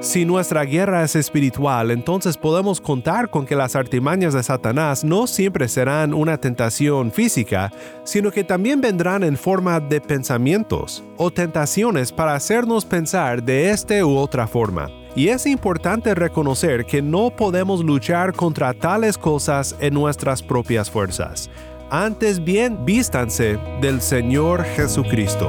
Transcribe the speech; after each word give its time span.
Si 0.00 0.24
nuestra 0.24 0.64
guerra 0.64 1.04
es 1.04 1.14
espiritual, 1.14 1.90
entonces 1.90 2.38
podemos 2.38 2.80
contar 2.80 3.28
con 3.28 3.44
que 3.44 3.54
las 3.54 3.76
artimañas 3.76 4.32
de 4.32 4.42
Satanás 4.42 5.04
no 5.04 5.26
siempre 5.26 5.68
serán 5.68 6.14
una 6.14 6.38
tentación 6.38 7.12
física, 7.12 7.70
sino 8.02 8.30
que 8.30 8.42
también 8.42 8.80
vendrán 8.80 9.22
en 9.22 9.36
forma 9.36 9.78
de 9.78 10.00
pensamientos 10.00 11.04
o 11.18 11.30
tentaciones 11.30 12.12
para 12.12 12.34
hacernos 12.34 12.86
pensar 12.86 13.42
de 13.42 13.70
esta 13.70 14.02
u 14.04 14.16
otra 14.16 14.46
forma. 14.46 14.88
Y 15.14 15.28
es 15.28 15.44
importante 15.44 16.14
reconocer 16.14 16.86
que 16.86 17.02
no 17.02 17.30
podemos 17.30 17.84
luchar 17.84 18.32
contra 18.32 18.72
tales 18.72 19.18
cosas 19.18 19.76
en 19.80 19.92
nuestras 19.92 20.42
propias 20.42 20.90
fuerzas. 20.90 21.50
Antes 21.90 22.42
bien, 22.42 22.86
vístanse 22.86 23.58
del 23.82 24.00
Señor 24.00 24.64
Jesucristo. 24.64 25.48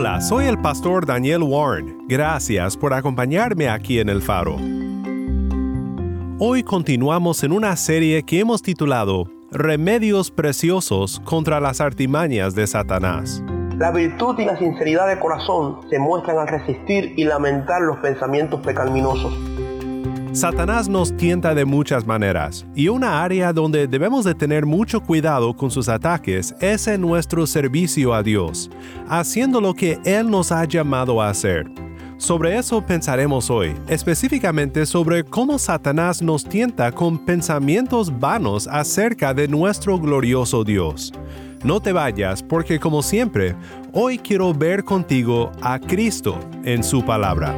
Hola, 0.00 0.22
soy 0.22 0.46
el 0.46 0.56
pastor 0.56 1.04
Daniel 1.04 1.42
Warren. 1.42 2.06
Gracias 2.08 2.74
por 2.74 2.94
acompañarme 2.94 3.68
aquí 3.68 3.98
en 3.98 4.08
El 4.08 4.22
Faro. 4.22 4.56
Hoy 6.38 6.62
continuamos 6.62 7.44
en 7.44 7.52
una 7.52 7.76
serie 7.76 8.22
que 8.22 8.40
hemos 8.40 8.62
titulado 8.62 9.26
Remedios 9.50 10.30
Preciosos 10.30 11.20
contra 11.22 11.60
las 11.60 11.82
artimañas 11.82 12.54
de 12.54 12.66
Satanás. 12.66 13.44
La 13.76 13.90
virtud 13.90 14.38
y 14.38 14.46
la 14.46 14.56
sinceridad 14.56 15.06
de 15.06 15.18
corazón 15.18 15.80
se 15.90 15.98
muestran 15.98 16.38
al 16.38 16.48
resistir 16.48 17.12
y 17.18 17.24
lamentar 17.24 17.82
los 17.82 17.98
pensamientos 17.98 18.60
pecaminosos. 18.60 19.34
Satanás 20.32 20.88
nos 20.88 21.16
tienta 21.16 21.56
de 21.56 21.64
muchas 21.64 22.06
maneras, 22.06 22.64
y 22.76 22.86
una 22.86 23.24
área 23.24 23.52
donde 23.52 23.88
debemos 23.88 24.24
de 24.24 24.32
tener 24.36 24.64
mucho 24.64 25.00
cuidado 25.00 25.56
con 25.56 25.72
sus 25.72 25.88
ataques 25.88 26.54
es 26.60 26.86
en 26.86 27.00
nuestro 27.00 27.48
servicio 27.48 28.14
a 28.14 28.22
Dios, 28.22 28.70
haciendo 29.08 29.60
lo 29.60 29.74
que 29.74 29.98
Él 30.04 30.30
nos 30.30 30.52
ha 30.52 30.64
llamado 30.66 31.20
a 31.20 31.30
hacer. 31.30 31.68
Sobre 32.16 32.56
eso 32.56 32.80
pensaremos 32.80 33.50
hoy, 33.50 33.74
específicamente 33.88 34.86
sobre 34.86 35.24
cómo 35.24 35.58
Satanás 35.58 36.22
nos 36.22 36.44
tienta 36.44 36.92
con 36.92 37.18
pensamientos 37.18 38.16
vanos 38.20 38.68
acerca 38.68 39.34
de 39.34 39.48
nuestro 39.48 39.98
glorioso 39.98 40.62
Dios. 40.62 41.12
No 41.64 41.80
te 41.80 41.92
vayas 41.92 42.40
porque 42.40 42.78
como 42.78 43.02
siempre, 43.02 43.56
hoy 43.92 44.16
quiero 44.16 44.54
ver 44.54 44.84
contigo 44.84 45.50
a 45.60 45.80
Cristo 45.80 46.38
en 46.62 46.84
su 46.84 47.04
palabra. 47.04 47.56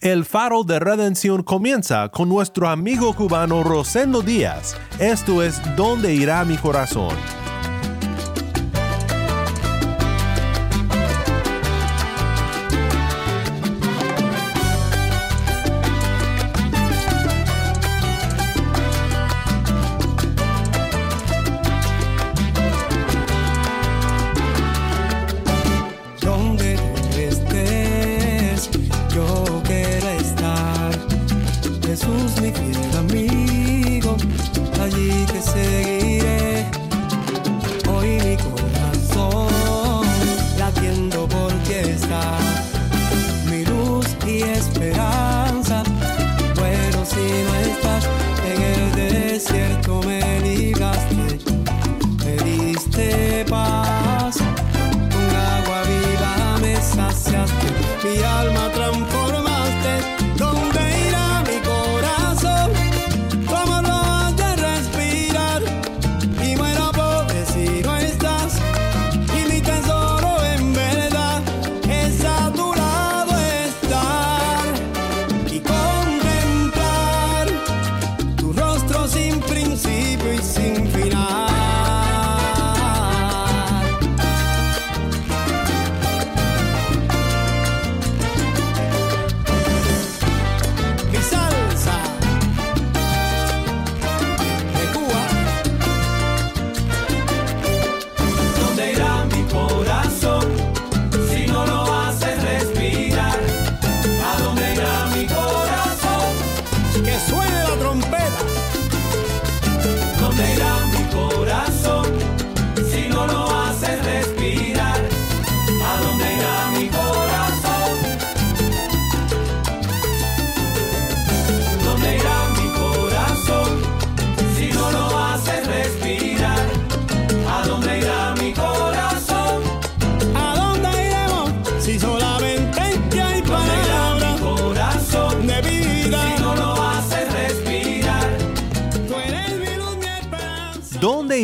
El 0.00 0.24
faro 0.24 0.62
de 0.62 0.78
redención 0.78 1.42
comienza 1.42 2.08
con 2.10 2.28
nuestro 2.28 2.68
amigo 2.68 3.14
cubano 3.14 3.64
Rosendo 3.64 4.22
Díaz. 4.22 4.76
Esto 5.00 5.42
es 5.42 5.60
¿Dónde 5.74 6.14
irá 6.14 6.44
mi 6.44 6.56
corazón? 6.56 7.16
Y 44.38 44.42
esperanza. 44.42 45.17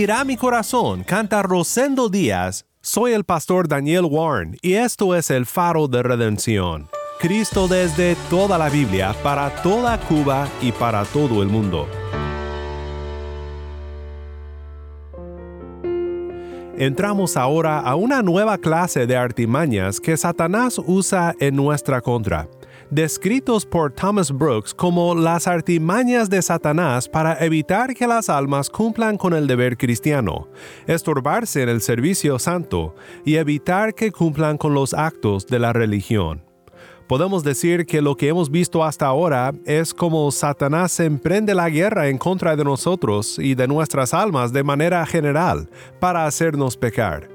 Esperanza. 0.05 0.15
¿Dónde 0.15 0.15
irá 0.21 0.25
mi 0.25 0.37
corazón? 0.37 1.03
Canta 1.05 1.43
Rosendo 1.43 2.09
Díaz. 2.09 2.67
Soy 2.83 3.13
el 3.13 3.25
pastor 3.25 3.69
Daniel 3.69 4.05
Warren 4.05 4.57
y 4.61 4.75
esto 4.75 5.15
es 5.15 5.31
el 5.31 5.47
faro 5.47 5.89
de 5.89 6.03
redención. 6.03 6.89
Cristo 7.19 7.69
desde 7.69 8.17
toda 8.29 8.59
la 8.59 8.69
Biblia, 8.69 9.15
para 9.23 9.51
toda 9.63 9.99
Cuba 9.99 10.47
y 10.61 10.73
para 10.73 11.05
todo 11.05 11.43
el 11.43 11.49
mundo. 11.49 11.87
Entramos 16.77 17.37
ahora 17.37 17.79
a 17.79 17.95
una 17.95 18.21
nueva 18.21 18.59
clase 18.59 19.07
de 19.07 19.17
artimañas 19.17 20.01
que 20.01 20.17
Satanás 20.17 20.81
usa 20.85 21.35
en 21.39 21.55
nuestra 21.55 22.01
contra, 22.01 22.49
descritos 22.91 23.67
por 23.67 23.93
Thomas 23.93 24.31
Brooks 24.31 24.75
como 24.75 25.15
las 25.15 25.47
artimañas 25.47 26.31
de 26.31 26.43
Satanás 26.43 27.09
para 27.09 27.45
evitar 27.45 27.95
que 27.95 28.07
las 28.07 28.29
almas 28.29 28.71
cumplan 28.71 29.17
con 29.17 29.35
el 29.35 29.47
deber 29.47 29.77
cristiano, 29.77 30.49
estorbarse 30.87 31.63
en 31.63 31.69
el 31.69 31.81
servicio 31.81 32.39
santo 32.39 32.95
y 33.25 33.37
evitar 33.37 33.95
que 33.95 34.13
cumplan 34.13 34.59
con 34.59 34.75
los 34.75 34.95
actos 34.95 35.47
de 35.47 35.59
la 35.59 35.73
religión. 35.73 36.43
Podemos 37.07 37.45
decir 37.45 37.85
que 37.85 38.01
lo 38.01 38.17
que 38.17 38.29
hemos 38.29 38.51
visto 38.51 38.83
hasta 38.83 39.07
ahora 39.07 39.53
es 39.67 39.93
como 39.93 40.31
Satanás 40.31 40.99
emprende 41.01 41.55
la 41.55 41.69
guerra 41.69 42.09
en 42.09 42.17
contra 42.17 42.57
de 42.57 42.65
nosotros 42.65 43.39
y 43.39 43.55
de 43.55 43.69
nuestras 43.69 44.15
almas 44.15 44.53
de 44.55 44.65
manera 44.65 45.05
general 45.05 45.69
para 46.01 46.25
hacernos 46.25 46.79
pecar. 46.79 47.34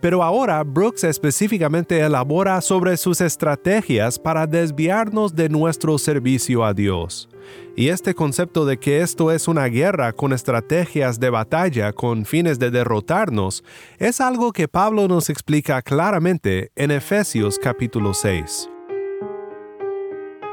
Pero 0.00 0.22
ahora 0.22 0.62
Brooks 0.62 1.04
específicamente 1.04 2.00
elabora 2.00 2.60
sobre 2.60 2.96
sus 2.96 3.20
estrategias 3.20 4.18
para 4.18 4.46
desviarnos 4.46 5.34
de 5.34 5.48
nuestro 5.48 5.98
servicio 5.98 6.64
a 6.64 6.72
Dios. 6.72 7.28
Y 7.76 7.88
este 7.88 8.14
concepto 8.14 8.64
de 8.64 8.78
que 8.78 9.00
esto 9.00 9.30
es 9.30 9.48
una 9.48 9.66
guerra 9.66 10.12
con 10.12 10.32
estrategias 10.32 11.20
de 11.20 11.30
batalla 11.30 11.92
con 11.92 12.24
fines 12.24 12.58
de 12.58 12.70
derrotarnos 12.70 13.64
es 13.98 14.20
algo 14.20 14.52
que 14.52 14.68
Pablo 14.68 15.08
nos 15.08 15.30
explica 15.30 15.82
claramente 15.82 16.72
en 16.76 16.90
Efesios 16.90 17.58
capítulo 17.58 18.14
6. 18.14 18.68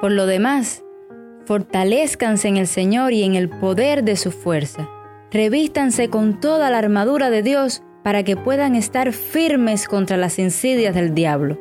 Por 0.02 0.12
lo 0.12 0.26
demás, 0.26 0.84
fortalezcanse 1.46 2.48
en 2.48 2.58
el 2.58 2.68
Señor 2.68 3.14
y 3.14 3.24
en 3.24 3.36
el 3.36 3.50
poder 3.50 4.04
de 4.04 4.16
su 4.16 4.32
fuerza. 4.32 4.90
Revístanse 5.32 6.10
con 6.10 6.40
toda 6.40 6.70
la 6.70 6.78
armadura 6.78 7.30
de 7.30 7.42
Dios 7.42 7.82
para 8.08 8.24
que 8.24 8.38
puedan 8.38 8.76
estar 8.76 9.12
firmes 9.12 9.86
contra 9.86 10.16
las 10.16 10.40
insidias 10.40 10.96
del 10.96 11.14
diablo. 11.14 11.60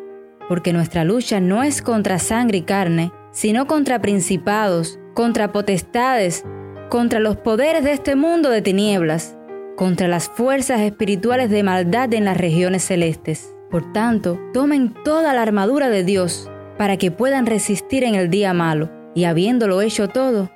Porque 0.48 0.72
nuestra 0.72 1.02
lucha 1.02 1.40
no 1.40 1.64
es 1.64 1.82
contra 1.82 2.20
sangre 2.20 2.58
y 2.58 2.62
carne, 2.62 3.10
sino 3.32 3.66
contra 3.66 4.00
principados, 4.00 5.00
contra 5.12 5.50
potestades, 5.50 6.44
contra 6.88 7.18
los 7.18 7.36
poderes 7.36 7.82
de 7.82 7.90
este 7.90 8.14
mundo 8.14 8.48
de 8.48 8.62
tinieblas, 8.62 9.36
contra 9.76 10.06
las 10.06 10.28
fuerzas 10.28 10.82
espirituales 10.82 11.50
de 11.50 11.64
maldad 11.64 12.14
en 12.14 12.24
las 12.24 12.36
regiones 12.36 12.84
celestes. 12.84 13.52
Por 13.68 13.92
tanto, 13.92 14.38
tomen 14.54 14.94
toda 15.02 15.34
la 15.34 15.42
armadura 15.42 15.88
de 15.88 16.04
Dios 16.04 16.48
para 16.78 16.96
que 16.96 17.10
puedan 17.10 17.46
resistir 17.46 18.04
en 18.04 18.14
el 18.14 18.30
día 18.30 18.52
malo, 18.52 18.88
y 19.16 19.24
habiéndolo 19.24 19.80
hecho 19.80 20.06
todo, 20.06 20.48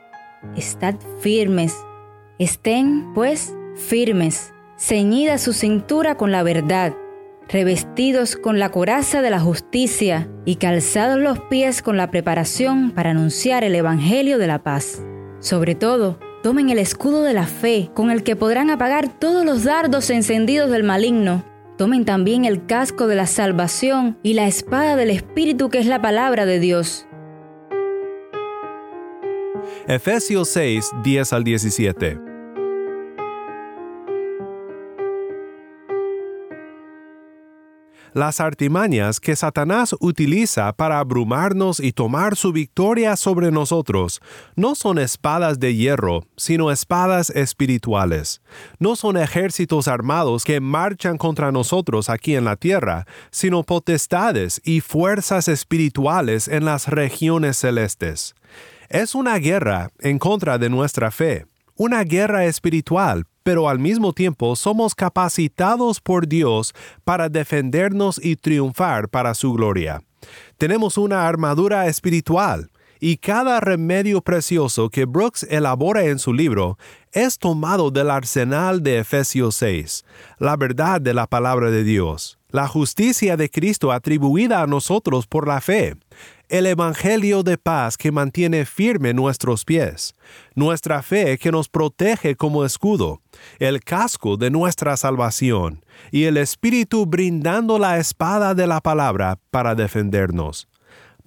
estad 0.54 0.94
firmes. 1.18 1.74
Estén, 2.38 3.12
pues, 3.12 3.56
firmes, 3.74 4.52
ceñida 4.80 5.36
su 5.36 5.52
cintura 5.52 6.16
con 6.16 6.32
la 6.32 6.42
verdad, 6.42 6.96
revestidos 7.48 8.36
con 8.36 8.58
la 8.58 8.70
coraza 8.70 9.20
de 9.20 9.28
la 9.28 9.38
justicia 9.38 10.30
y 10.46 10.56
calzados 10.56 11.18
los 11.18 11.38
pies 11.38 11.82
con 11.82 11.98
la 11.98 12.10
preparación 12.10 12.90
para 12.92 13.10
anunciar 13.10 13.62
el 13.62 13.74
Evangelio 13.74 14.38
de 14.38 14.46
la 14.46 14.62
paz. 14.62 15.04
Sobre 15.38 15.74
todo, 15.74 16.18
tomen 16.42 16.70
el 16.70 16.78
escudo 16.78 17.22
de 17.22 17.34
la 17.34 17.46
fe, 17.46 17.90
con 17.94 18.10
el 18.10 18.22
que 18.22 18.36
podrán 18.36 18.70
apagar 18.70 19.08
todos 19.18 19.44
los 19.44 19.64
dardos 19.64 20.08
encendidos 20.08 20.70
del 20.70 20.82
maligno, 20.82 21.44
Tomen 21.80 22.04
también 22.04 22.44
el 22.44 22.66
casco 22.66 23.06
de 23.06 23.16
la 23.16 23.26
salvación 23.26 24.18
y 24.22 24.34
la 24.34 24.46
espada 24.46 24.96
del 24.96 25.08
Espíritu 25.08 25.70
que 25.70 25.78
es 25.78 25.86
la 25.86 26.02
palabra 26.02 26.44
de 26.44 26.60
Dios. 26.60 27.06
Efesios 29.86 30.50
6, 30.50 30.90
10 31.02 31.32
al 31.32 31.42
17. 31.42 32.29
Las 38.14 38.40
artimañas 38.40 39.20
que 39.20 39.36
Satanás 39.36 39.94
utiliza 40.00 40.72
para 40.72 40.98
abrumarnos 40.98 41.80
y 41.80 41.92
tomar 41.92 42.36
su 42.36 42.52
victoria 42.52 43.16
sobre 43.16 43.50
nosotros 43.50 44.20
no 44.56 44.74
son 44.74 44.98
espadas 44.98 45.60
de 45.60 45.74
hierro, 45.74 46.24
sino 46.36 46.70
espadas 46.70 47.30
espirituales. 47.30 48.42
No 48.78 48.96
son 48.96 49.16
ejércitos 49.16 49.88
armados 49.88 50.44
que 50.44 50.60
marchan 50.60 51.18
contra 51.18 51.52
nosotros 51.52 52.08
aquí 52.10 52.34
en 52.34 52.44
la 52.44 52.56
tierra, 52.56 53.06
sino 53.30 53.62
potestades 53.62 54.60
y 54.64 54.80
fuerzas 54.80 55.48
espirituales 55.48 56.48
en 56.48 56.64
las 56.64 56.88
regiones 56.88 57.56
celestes. 57.58 58.34
Es 58.88 59.14
una 59.14 59.36
guerra 59.36 59.92
en 60.00 60.18
contra 60.18 60.58
de 60.58 60.68
nuestra 60.68 61.10
fe, 61.10 61.46
una 61.80 62.04
guerra 62.04 62.44
espiritual 62.44 63.24
pero 63.42 63.70
al 63.70 63.78
mismo 63.78 64.12
tiempo 64.12 64.54
somos 64.54 64.94
capacitados 64.94 65.98
por 66.02 66.28
Dios 66.28 66.74
para 67.04 67.30
defendernos 67.30 68.22
y 68.22 68.36
triunfar 68.36 69.08
para 69.08 69.32
su 69.32 69.54
gloria. 69.54 70.02
Tenemos 70.58 70.98
una 70.98 71.26
armadura 71.26 71.86
espiritual, 71.86 72.70
y 73.00 73.16
cada 73.16 73.60
remedio 73.60 74.20
precioso 74.20 74.90
que 74.90 75.06
Brooks 75.06 75.44
elabora 75.44 76.04
en 76.04 76.18
su 76.18 76.34
libro 76.34 76.78
es 77.12 77.38
tomado 77.38 77.90
del 77.90 78.10
arsenal 78.10 78.82
de 78.82 78.98
Efesios 78.98 79.56
6, 79.56 80.04
la 80.38 80.56
verdad 80.56 81.00
de 81.00 81.14
la 81.14 81.26
palabra 81.26 81.70
de 81.70 81.82
Dios, 81.82 82.38
la 82.50 82.68
justicia 82.68 83.38
de 83.38 83.48
Cristo 83.48 83.90
atribuida 83.90 84.60
a 84.60 84.66
nosotros 84.66 85.26
por 85.26 85.48
la 85.48 85.62
fe, 85.62 85.96
el 86.50 86.66
Evangelio 86.66 87.42
de 87.42 87.56
paz 87.56 87.96
que 87.96 88.10
mantiene 88.10 88.64
firme 88.64 89.14
nuestros 89.14 89.64
pies, 89.64 90.14
nuestra 90.54 91.00
fe 91.02 91.38
que 91.38 91.52
nos 91.52 91.68
protege 91.68 92.34
como 92.34 92.64
escudo, 92.64 93.20
el 93.58 93.82
casco 93.82 94.36
de 94.36 94.50
nuestra 94.50 94.96
salvación 94.96 95.84
y 96.10 96.24
el 96.24 96.36
Espíritu 96.36 97.06
brindando 97.06 97.78
la 97.78 97.98
espada 97.98 98.54
de 98.54 98.66
la 98.66 98.80
palabra 98.80 99.38
para 99.50 99.74
defendernos. 99.76 100.69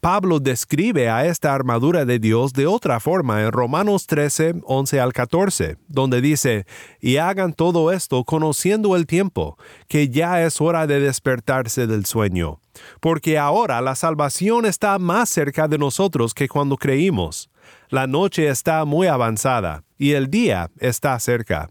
Pablo 0.04 0.42
describe 0.42 1.10
a 1.10 1.26
esta 1.28 1.54
armadura 1.54 2.04
de 2.04 2.20
Dios 2.20 2.52
de 2.52 2.68
otra 2.68 3.00
forma 3.00 3.42
en 3.42 3.54
Romanos 3.54 4.06
13, 4.06 4.56
11 4.66 5.00
al 5.00 5.14
14, 5.14 5.78
donde 5.88 6.20
dice, 6.20 6.66
y 7.00 7.16
hagan 7.16 7.54
todo 7.54 7.90
esto 7.90 8.26
conociendo 8.26 8.98
el 8.98 9.08
tiempo, 9.08 9.58
que 9.88 10.10
ya 10.10 10.44
es 10.44 10.60
hora 10.60 10.88
de 10.88 11.00
despertarse 11.00 11.88
del 11.88 12.06
sueño, 12.06 12.60
porque 13.00 13.38
ahora 13.38 13.80
la 13.80 13.96
salvación 13.96 14.66
está 14.66 15.00
más 15.00 15.30
cerca 15.30 15.70
de 15.70 15.78
nosotros 15.78 16.34
que 16.34 16.50
cuando 16.50 16.76
creímos. 16.76 17.50
La 17.88 18.06
noche 18.06 18.50
está 18.50 18.84
muy 18.84 19.08
avanzada, 19.08 19.86
y 19.98 20.12
el 20.12 20.30
día 20.30 20.70
está 20.80 21.18
cerca. 21.18 21.70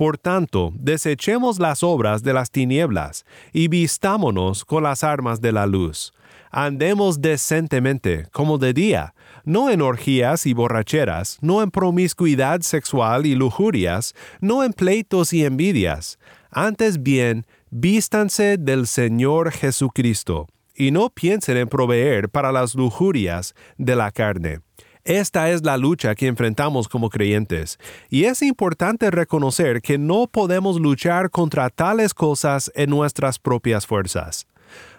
Por 0.00 0.16
tanto, 0.16 0.72
desechemos 0.76 1.58
las 1.58 1.82
obras 1.82 2.22
de 2.22 2.32
las 2.32 2.50
tinieblas, 2.50 3.26
y 3.52 3.68
vistámonos 3.68 4.64
con 4.64 4.84
las 4.84 5.04
armas 5.04 5.42
de 5.42 5.52
la 5.52 5.66
luz 5.66 6.14
andemos 6.50 7.20
decentemente, 7.20 8.26
como 8.32 8.56
de 8.56 8.72
día, 8.72 9.14
no 9.44 9.68
en 9.68 9.82
orgías 9.82 10.46
y 10.46 10.54
borracheras, 10.54 11.36
no 11.42 11.62
en 11.62 11.70
promiscuidad 11.70 12.62
sexual 12.62 13.26
y 13.26 13.34
lujurias, 13.34 14.14
no 14.40 14.64
en 14.64 14.72
pleitos 14.72 15.34
y 15.34 15.44
envidias. 15.44 16.18
Antes 16.50 17.02
bien, 17.02 17.44
vístanse 17.70 18.56
del 18.56 18.86
Señor 18.86 19.52
Jesucristo, 19.52 20.48
y 20.74 20.92
no 20.92 21.10
piensen 21.10 21.58
en 21.58 21.68
proveer 21.68 22.30
para 22.30 22.52
las 22.52 22.74
lujurias 22.74 23.54
de 23.76 23.96
la 23.96 24.10
carne. 24.10 24.60
Esta 25.04 25.50
es 25.50 25.64
la 25.64 25.76
lucha 25.76 26.14
que 26.14 26.26
enfrentamos 26.26 26.88
como 26.88 27.10
creyentes, 27.10 27.78
y 28.08 28.24
es 28.24 28.42
importante 28.42 29.10
reconocer 29.10 29.80
que 29.80 29.98
no 29.98 30.26
podemos 30.26 30.80
luchar 30.80 31.30
contra 31.30 31.70
tales 31.70 32.14
cosas 32.14 32.70
en 32.74 32.90
nuestras 32.90 33.38
propias 33.38 33.86
fuerzas. 33.86 34.46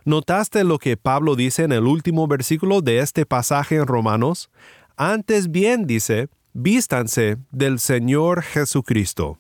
¿Notaste 0.04 0.64
lo 0.64 0.80
que 0.80 0.98
Pablo 0.98 1.36
dice 1.36 1.64
en 1.64 1.72
el 1.72 1.86
último 1.86 2.28
versículo 2.28 2.82
de 2.82 3.00
este 3.00 3.26
pasaje 3.26 3.76
en 3.76 3.86
Romanos? 3.86 4.50
Antes 4.98 5.52
bien 5.52 5.86
dice, 5.86 6.30
vístanse 6.54 7.38
del 7.52 7.80
Señor 7.80 8.42
Jesucristo. 8.42 9.38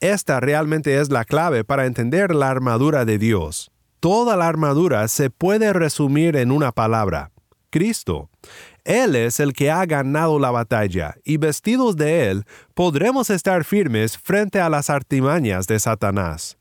Esta 0.00 0.40
realmente 0.40 1.00
es 1.00 1.10
la 1.10 1.24
clave 1.24 1.64
para 1.64 1.86
entender 1.86 2.34
la 2.34 2.50
armadura 2.50 3.04
de 3.04 3.18
Dios. 3.18 3.70
Toda 4.00 4.36
la 4.36 4.46
armadura 4.46 5.08
se 5.08 5.30
puede 5.30 5.72
resumir 5.72 6.36
en 6.36 6.50
una 6.50 6.72
palabra, 6.72 7.30
Cristo. 7.70 8.28
Él 8.86 9.16
es 9.16 9.40
el 9.40 9.52
que 9.52 9.68
ha 9.68 9.84
ganado 9.84 10.38
la 10.38 10.52
batalla, 10.52 11.16
y 11.24 11.38
vestidos 11.38 11.96
de 11.96 12.30
Él 12.30 12.44
podremos 12.72 13.30
estar 13.30 13.64
firmes 13.64 14.16
frente 14.16 14.60
a 14.60 14.70
las 14.70 14.90
artimañas 14.90 15.66
de 15.66 15.80
Satanás. 15.80 16.56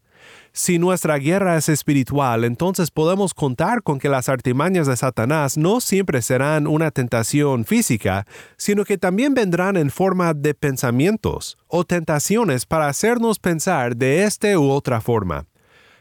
Si 0.51 0.79
nuestra 0.79 1.17
guerra 1.17 1.55
es 1.55 1.70
espiritual, 1.70 2.44
entonces 2.44 2.89
podemos 2.89 3.36
contar 3.36 3.84
con 3.84 4.00
que 4.00 4.10
las 4.10 4.27
artimañas 4.27 4.88
de 4.88 4.98
Satanás 4.98 5.55
no 5.55 5.79
siempre 5.82 6.24
serán 6.24 6.65
una 6.65 6.89
tentación 6.89 7.63
física, 7.63 8.25
sino 8.58 8.86
que 8.86 8.98
también 8.98 9.36
vendrán 9.36 9.77
en 9.77 9.91
forma 9.91 10.34
de 10.34 10.55
pensamientos 10.55 11.58
o 11.67 11.84
tentaciones 11.84 12.65
para 12.65 12.88
hacernos 12.88 13.38
pensar 13.38 13.96
de 13.98 14.24
esta 14.24 14.58
u 14.58 14.72
otra 14.72 15.00
forma. 15.00 15.46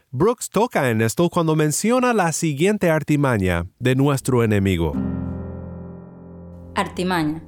Brooks 0.09 0.49
toca 0.49 0.89
en 0.89 1.01
esto 1.01 1.29
cuando 1.29 1.55
menciona 1.55 2.13
la 2.13 2.31
siguiente 2.31 2.89
artimaña 2.89 3.67
de 3.77 3.95
nuestro 3.95 4.43
enemigo. 4.43 5.14
Artimaña. 6.75 7.41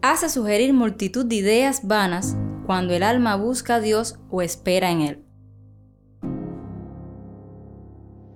Hace 0.00 0.28
sugerir 0.28 0.72
multitud 0.72 1.26
de 1.26 1.34
ideas 1.34 1.88
vanas 1.88 2.36
cuando 2.66 2.94
el 2.94 3.02
alma 3.02 3.34
busca 3.34 3.74
a 3.74 3.80
Dios 3.80 4.20
o 4.30 4.42
espera 4.42 4.90
en 4.90 5.00
Él. 5.00 5.24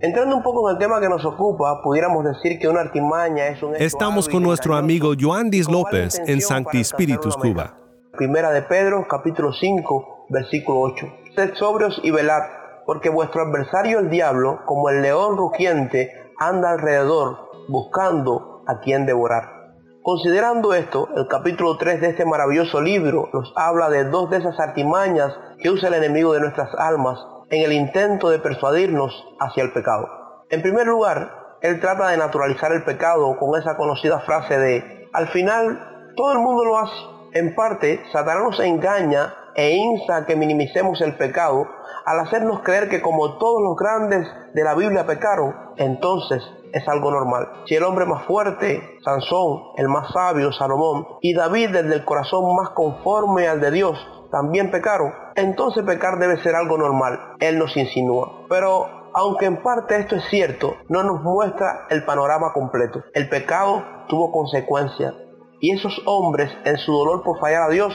Entrando 0.01 0.37
un 0.37 0.43
poco 0.43 0.69
en 0.69 0.75
el 0.75 0.81
tema 0.81 1.01
que 1.01 1.09
nos 1.09 1.25
ocupa, 1.25 1.81
pudiéramos 1.83 2.25
decir 2.25 2.59
que 2.59 2.69
una 2.69 2.81
artimaña 2.81 3.47
es 3.47 3.63
un... 3.63 3.77
Estamos 3.77 4.29
con 4.29 4.43
nuestro 4.43 4.75
amigo 4.75 5.13
Joandis 5.19 5.71
López 5.71 6.21
en 6.27 6.41
Sancti 6.41 6.83
Spiritus, 6.83 7.37
Cuba. 7.37 7.79
Primera 8.13 8.51
de 8.51 8.63
Pedro, 8.63 9.07
capítulo 9.09 9.53
5, 9.53 10.27
versículo 10.31 10.81
8. 10.81 11.07
Sed 11.37 11.55
sobrios 11.55 12.01
y 12.03 12.11
velad, 12.11 12.43
porque 12.85 13.09
vuestro 13.09 13.43
adversario 13.43 14.01
el 14.01 14.11
diablo, 14.11 14.63
como 14.67 14.91
el 14.91 15.01
león 15.01 15.37
rugiente, 15.37 16.11
anda 16.39 16.73
alrededor, 16.73 17.51
buscando 17.69 18.65
a 18.67 18.81
quien 18.81 19.07
devorar. 19.07 19.64
Considerando 20.05 20.75
esto, 20.75 21.09
el 21.17 21.27
capítulo 21.29 21.79
3 21.79 22.03
de 22.03 22.09
este 22.11 22.27
maravilloso 22.27 22.79
libro 22.83 23.31
nos 23.33 23.55
habla 23.57 23.89
de 23.89 24.05
dos 24.05 24.29
de 24.29 24.37
esas 24.37 24.61
artimañas 24.61 25.33
que 25.59 25.71
usa 25.71 25.89
el 25.89 25.95
enemigo 25.95 26.35
de 26.35 26.41
nuestras 26.41 26.69
almas 26.77 27.19
en 27.49 27.63
el 27.63 27.73
intento 27.73 28.29
de 28.29 28.39
persuadirnos 28.39 29.15
hacia 29.41 29.63
el 29.63 29.73
pecado. 29.73 30.45
En 30.51 30.61
primer 30.61 30.87
lugar, 30.87 31.57
él 31.63 31.81
trata 31.81 32.09
de 32.09 32.19
naturalizar 32.19 32.71
el 32.73 32.85
pecado 32.85 33.39
con 33.39 33.59
esa 33.59 33.79
conocida 33.79 34.21
frase 34.21 34.59
de, 34.59 35.09
al 35.15 35.29
final, 35.29 36.13
todo 36.15 36.33
el 36.33 36.39
mundo 36.39 36.67
lo 36.67 36.77
hace. 36.77 36.97
En 37.33 37.55
parte, 37.55 38.03
Satanás 38.13 38.43
nos 38.45 38.61
engaña 38.61 39.33
e 39.55 39.71
insta 39.71 40.17
a 40.17 40.27
que 40.27 40.37
minimicemos 40.37 41.01
el 41.01 41.17
pecado 41.17 41.67
al 42.05 42.21
hacernos 42.21 42.61
creer 42.61 42.91
que 42.91 43.01
como 43.01 43.39
todos 43.39 43.63
los 43.63 43.75
grandes 43.75 44.29
de 44.53 44.65
la 44.65 44.75
Biblia 44.75 45.07
pecaron, 45.07 45.57
entonces 45.79 46.43
es 46.75 46.87
algo 46.89 47.11
normal. 47.11 47.49
Si 47.67 47.77
el 47.77 47.85
hombre 47.85 48.05
más 48.05 48.25
fuerte, 48.27 48.99
Sansón, 49.05 49.63
el 49.77 49.89
más 49.89 50.13
sabio, 50.13 50.53
Salomón, 50.53 51.07
y 51.21 51.33
David 51.33 51.71
desde 51.71 51.95
el 51.95 52.05
corazón 52.05 52.55
más 52.57 52.71
conforme 52.71 53.47
al 53.47 53.61
de 53.61 53.71
Dios, 53.71 53.97
también 54.33 54.73
pecaron, 54.73 55.13
entonces 55.37 55.85
pecar 55.85 56.19
debe 56.19 56.43
ser 56.43 56.57
algo 56.57 56.77
normal. 56.77 57.37
Él 57.39 57.59
nos 57.59 57.77
insinúa. 57.77 58.47
Pero 58.49 59.11
aunque 59.15 59.47
en 59.47 59.63
parte 59.63 59.97
esto 59.97 60.17
es 60.17 60.25
cierto, 60.25 60.75
no 60.89 61.05
nos 61.05 61.23
muestra 61.23 61.87
el 61.91 62.05
panorama 62.05 62.53
completo. 62.53 63.05
El 63.15 63.29
pecado 63.29 63.85
tuvo 64.09 64.33
consecuencias 64.33 65.15
y 65.61 65.71
esos 65.71 66.03
hombres 66.07 66.51
en 66.65 66.77
su 66.79 66.93
dolor 66.93 67.23
por 67.23 67.39
fallar 67.39 67.63
a 67.63 67.69
Dios 67.69 67.95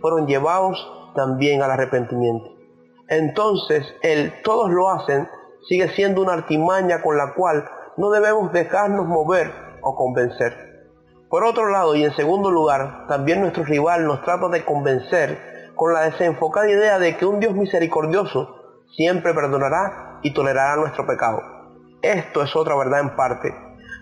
fueron 0.00 0.28
llevados 0.28 0.78
también 1.16 1.60
al 1.62 1.72
arrepentimiento. 1.72 2.48
Entonces 3.08 3.84
el 4.02 4.40
todos 4.42 4.70
lo 4.70 4.88
hacen 4.90 5.28
sigue 5.68 5.88
siendo 5.90 6.22
una 6.22 6.34
artimaña 6.34 7.02
con 7.02 7.16
la 7.16 7.34
cual 7.34 7.68
no 7.96 8.10
debemos 8.10 8.52
dejarnos 8.52 9.06
mover 9.06 9.52
o 9.82 9.94
convencer. 9.94 10.72
Por 11.28 11.44
otro 11.44 11.70
lado 11.70 11.94
y 11.94 12.04
en 12.04 12.14
segundo 12.14 12.50
lugar, 12.50 13.06
también 13.08 13.40
nuestro 13.40 13.64
rival 13.64 14.06
nos 14.06 14.22
trata 14.22 14.48
de 14.48 14.64
convencer 14.64 15.72
con 15.74 15.94
la 15.94 16.02
desenfocada 16.02 16.70
idea 16.70 16.98
de 16.98 17.16
que 17.16 17.26
un 17.26 17.40
Dios 17.40 17.54
misericordioso 17.54 18.56
siempre 18.96 19.32
perdonará 19.32 20.20
y 20.22 20.34
tolerará 20.34 20.76
nuestro 20.76 21.06
pecado. 21.06 21.40
Esto 22.02 22.42
es 22.42 22.54
otra 22.54 22.76
verdad 22.76 23.00
en 23.00 23.16
parte, 23.16 23.54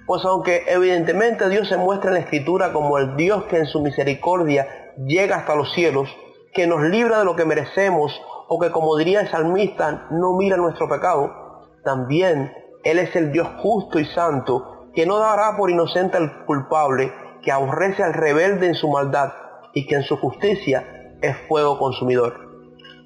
pues 0.07 0.25
aunque 0.25 0.65
evidentemente 0.67 1.49
Dios 1.49 1.69
se 1.69 1.77
muestra 1.77 2.11
en 2.11 2.15
la 2.15 2.21
Escritura 2.21 2.73
como 2.73 2.99
el 2.99 3.17
Dios 3.17 3.45
que 3.45 3.59
en 3.59 3.67
su 3.67 3.81
misericordia 3.81 4.67
llega 4.97 5.37
hasta 5.37 5.55
los 5.55 5.73
cielos, 5.73 6.09
que 6.53 6.67
nos 6.67 6.83
libra 6.83 7.21
de 7.21 7.25
lo 7.25 7.37
que 7.37 7.45
merecemos 7.45 8.21
o 8.49 8.59
que 8.59 8.73
como 8.73 8.97
diría 8.97 9.21
el 9.21 9.31
salmista 9.31 10.09
no 10.11 10.33
mira 10.37 10.57
nuestro 10.57 10.89
pecado, 10.89 11.69
también 11.85 12.53
Él 12.83 12.99
es 12.99 13.15
el 13.15 13.31
Dios 13.31 13.49
justo 13.59 13.99
y 13.99 14.07
santo 14.07 14.87
que 14.95 15.07
no 15.07 15.19
dará 15.19 15.57
por 15.57 15.71
inocente 15.71 16.17
al 16.17 16.45
culpable, 16.47 17.13
que 17.43 17.53
aborrece 17.53 18.03
al 18.03 18.15
rebelde 18.15 18.67
en 18.67 18.75
su 18.75 18.89
maldad 18.89 19.33
y 19.75 19.87
que 19.87 19.97
en 19.97 20.03
su 20.03 20.17
justicia 20.17 21.17
es 21.21 21.37
fuego 21.49 21.79
consumidor. 21.79 22.49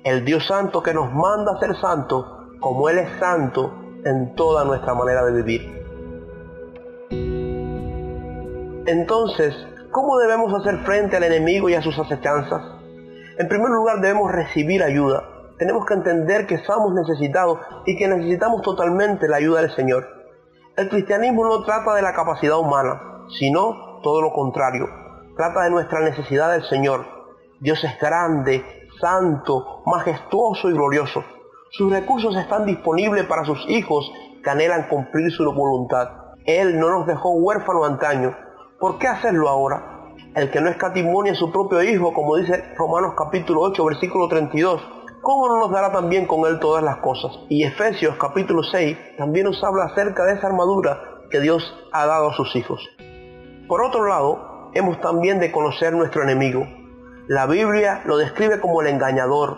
El 0.04 0.24
Dios 0.24 0.46
santo 0.46 0.82
que 0.82 0.94
nos 0.94 1.12
manda 1.12 1.52
a 1.52 1.60
ser 1.60 1.76
santos 1.76 2.24
como 2.60 2.88
Él 2.88 2.98
es 2.98 3.18
santo 3.18 3.72
en 4.04 4.34
toda 4.34 4.64
nuestra 4.64 4.94
manera 4.94 5.24
de 5.24 5.42
vivir. 5.42 5.84
Entonces, 8.86 9.54
¿cómo 9.90 10.18
debemos 10.18 10.52
hacer 10.54 10.78
frente 10.84 11.16
al 11.16 11.24
enemigo 11.24 11.68
y 11.68 11.74
a 11.74 11.82
sus 11.82 11.98
acechanzas? 11.98 12.62
En 13.38 13.48
primer 13.48 13.70
lugar, 13.70 14.00
debemos 14.00 14.30
recibir 14.30 14.82
ayuda 14.82 15.33
tenemos 15.58 15.86
que 15.86 15.94
entender 15.94 16.46
que 16.46 16.58
somos 16.58 16.92
necesitados 16.94 17.58
y 17.86 17.96
que 17.96 18.08
necesitamos 18.08 18.62
totalmente 18.62 19.28
la 19.28 19.36
ayuda 19.36 19.60
del 19.60 19.74
Señor. 19.74 20.06
El 20.76 20.88
cristianismo 20.88 21.44
no 21.44 21.62
trata 21.62 21.94
de 21.94 22.02
la 22.02 22.12
capacidad 22.12 22.58
humana, 22.58 23.26
sino 23.38 24.00
todo 24.02 24.20
lo 24.20 24.32
contrario. 24.32 24.88
Trata 25.36 25.62
de 25.62 25.70
nuestra 25.70 26.00
necesidad 26.00 26.52
del 26.52 26.64
Señor. 26.64 27.04
Dios 27.60 27.82
es 27.84 27.98
grande, 28.00 28.64
santo, 29.00 29.82
majestuoso 29.86 30.68
y 30.68 30.72
glorioso. 30.72 31.24
Sus 31.70 31.92
recursos 31.92 32.36
están 32.36 32.66
disponibles 32.66 33.24
para 33.24 33.44
sus 33.44 33.64
hijos 33.68 34.10
que 34.42 34.50
anhelan 34.50 34.88
cumplir 34.88 35.30
su 35.32 35.44
voluntad. 35.52 36.08
Él 36.44 36.78
no 36.78 36.90
nos 36.90 37.06
dejó 37.06 37.30
huérfanos 37.30 37.88
antaño. 37.88 38.36
¿Por 38.78 38.98
qué 38.98 39.08
hacerlo 39.08 39.48
ahora? 39.48 40.12
El 40.34 40.50
que 40.50 40.60
no 40.60 40.68
escatimonia 40.68 41.32
a 41.32 41.36
su 41.36 41.50
propio 41.50 41.82
Hijo, 41.82 42.12
como 42.12 42.36
dice 42.36 42.74
Romanos 42.76 43.14
capítulo 43.16 43.62
8, 43.62 43.84
versículo 43.84 44.28
32, 44.28 44.80
¿cómo 45.24 45.48
no 45.48 45.58
nos 45.58 45.72
dará 45.72 45.90
también 45.90 46.26
con 46.26 46.46
Él 46.46 46.60
todas 46.60 46.84
las 46.84 46.98
cosas? 46.98 47.32
Y 47.48 47.64
Efesios 47.64 48.14
capítulo 48.16 48.62
6 48.62 49.16
también 49.16 49.46
nos 49.46 49.64
habla 49.64 49.86
acerca 49.86 50.24
de 50.24 50.34
esa 50.34 50.46
armadura 50.46 51.00
que 51.30 51.40
Dios 51.40 51.64
ha 51.92 52.06
dado 52.06 52.28
a 52.28 52.34
sus 52.34 52.54
hijos. 52.54 52.86
Por 53.66 53.82
otro 53.82 54.06
lado, 54.06 54.70
hemos 54.74 55.00
también 55.00 55.40
de 55.40 55.50
conocer 55.50 55.94
nuestro 55.94 56.22
enemigo. 56.22 56.68
La 57.26 57.46
Biblia 57.46 58.02
lo 58.04 58.18
describe 58.18 58.60
como 58.60 58.82
el 58.82 58.88
engañador, 58.88 59.56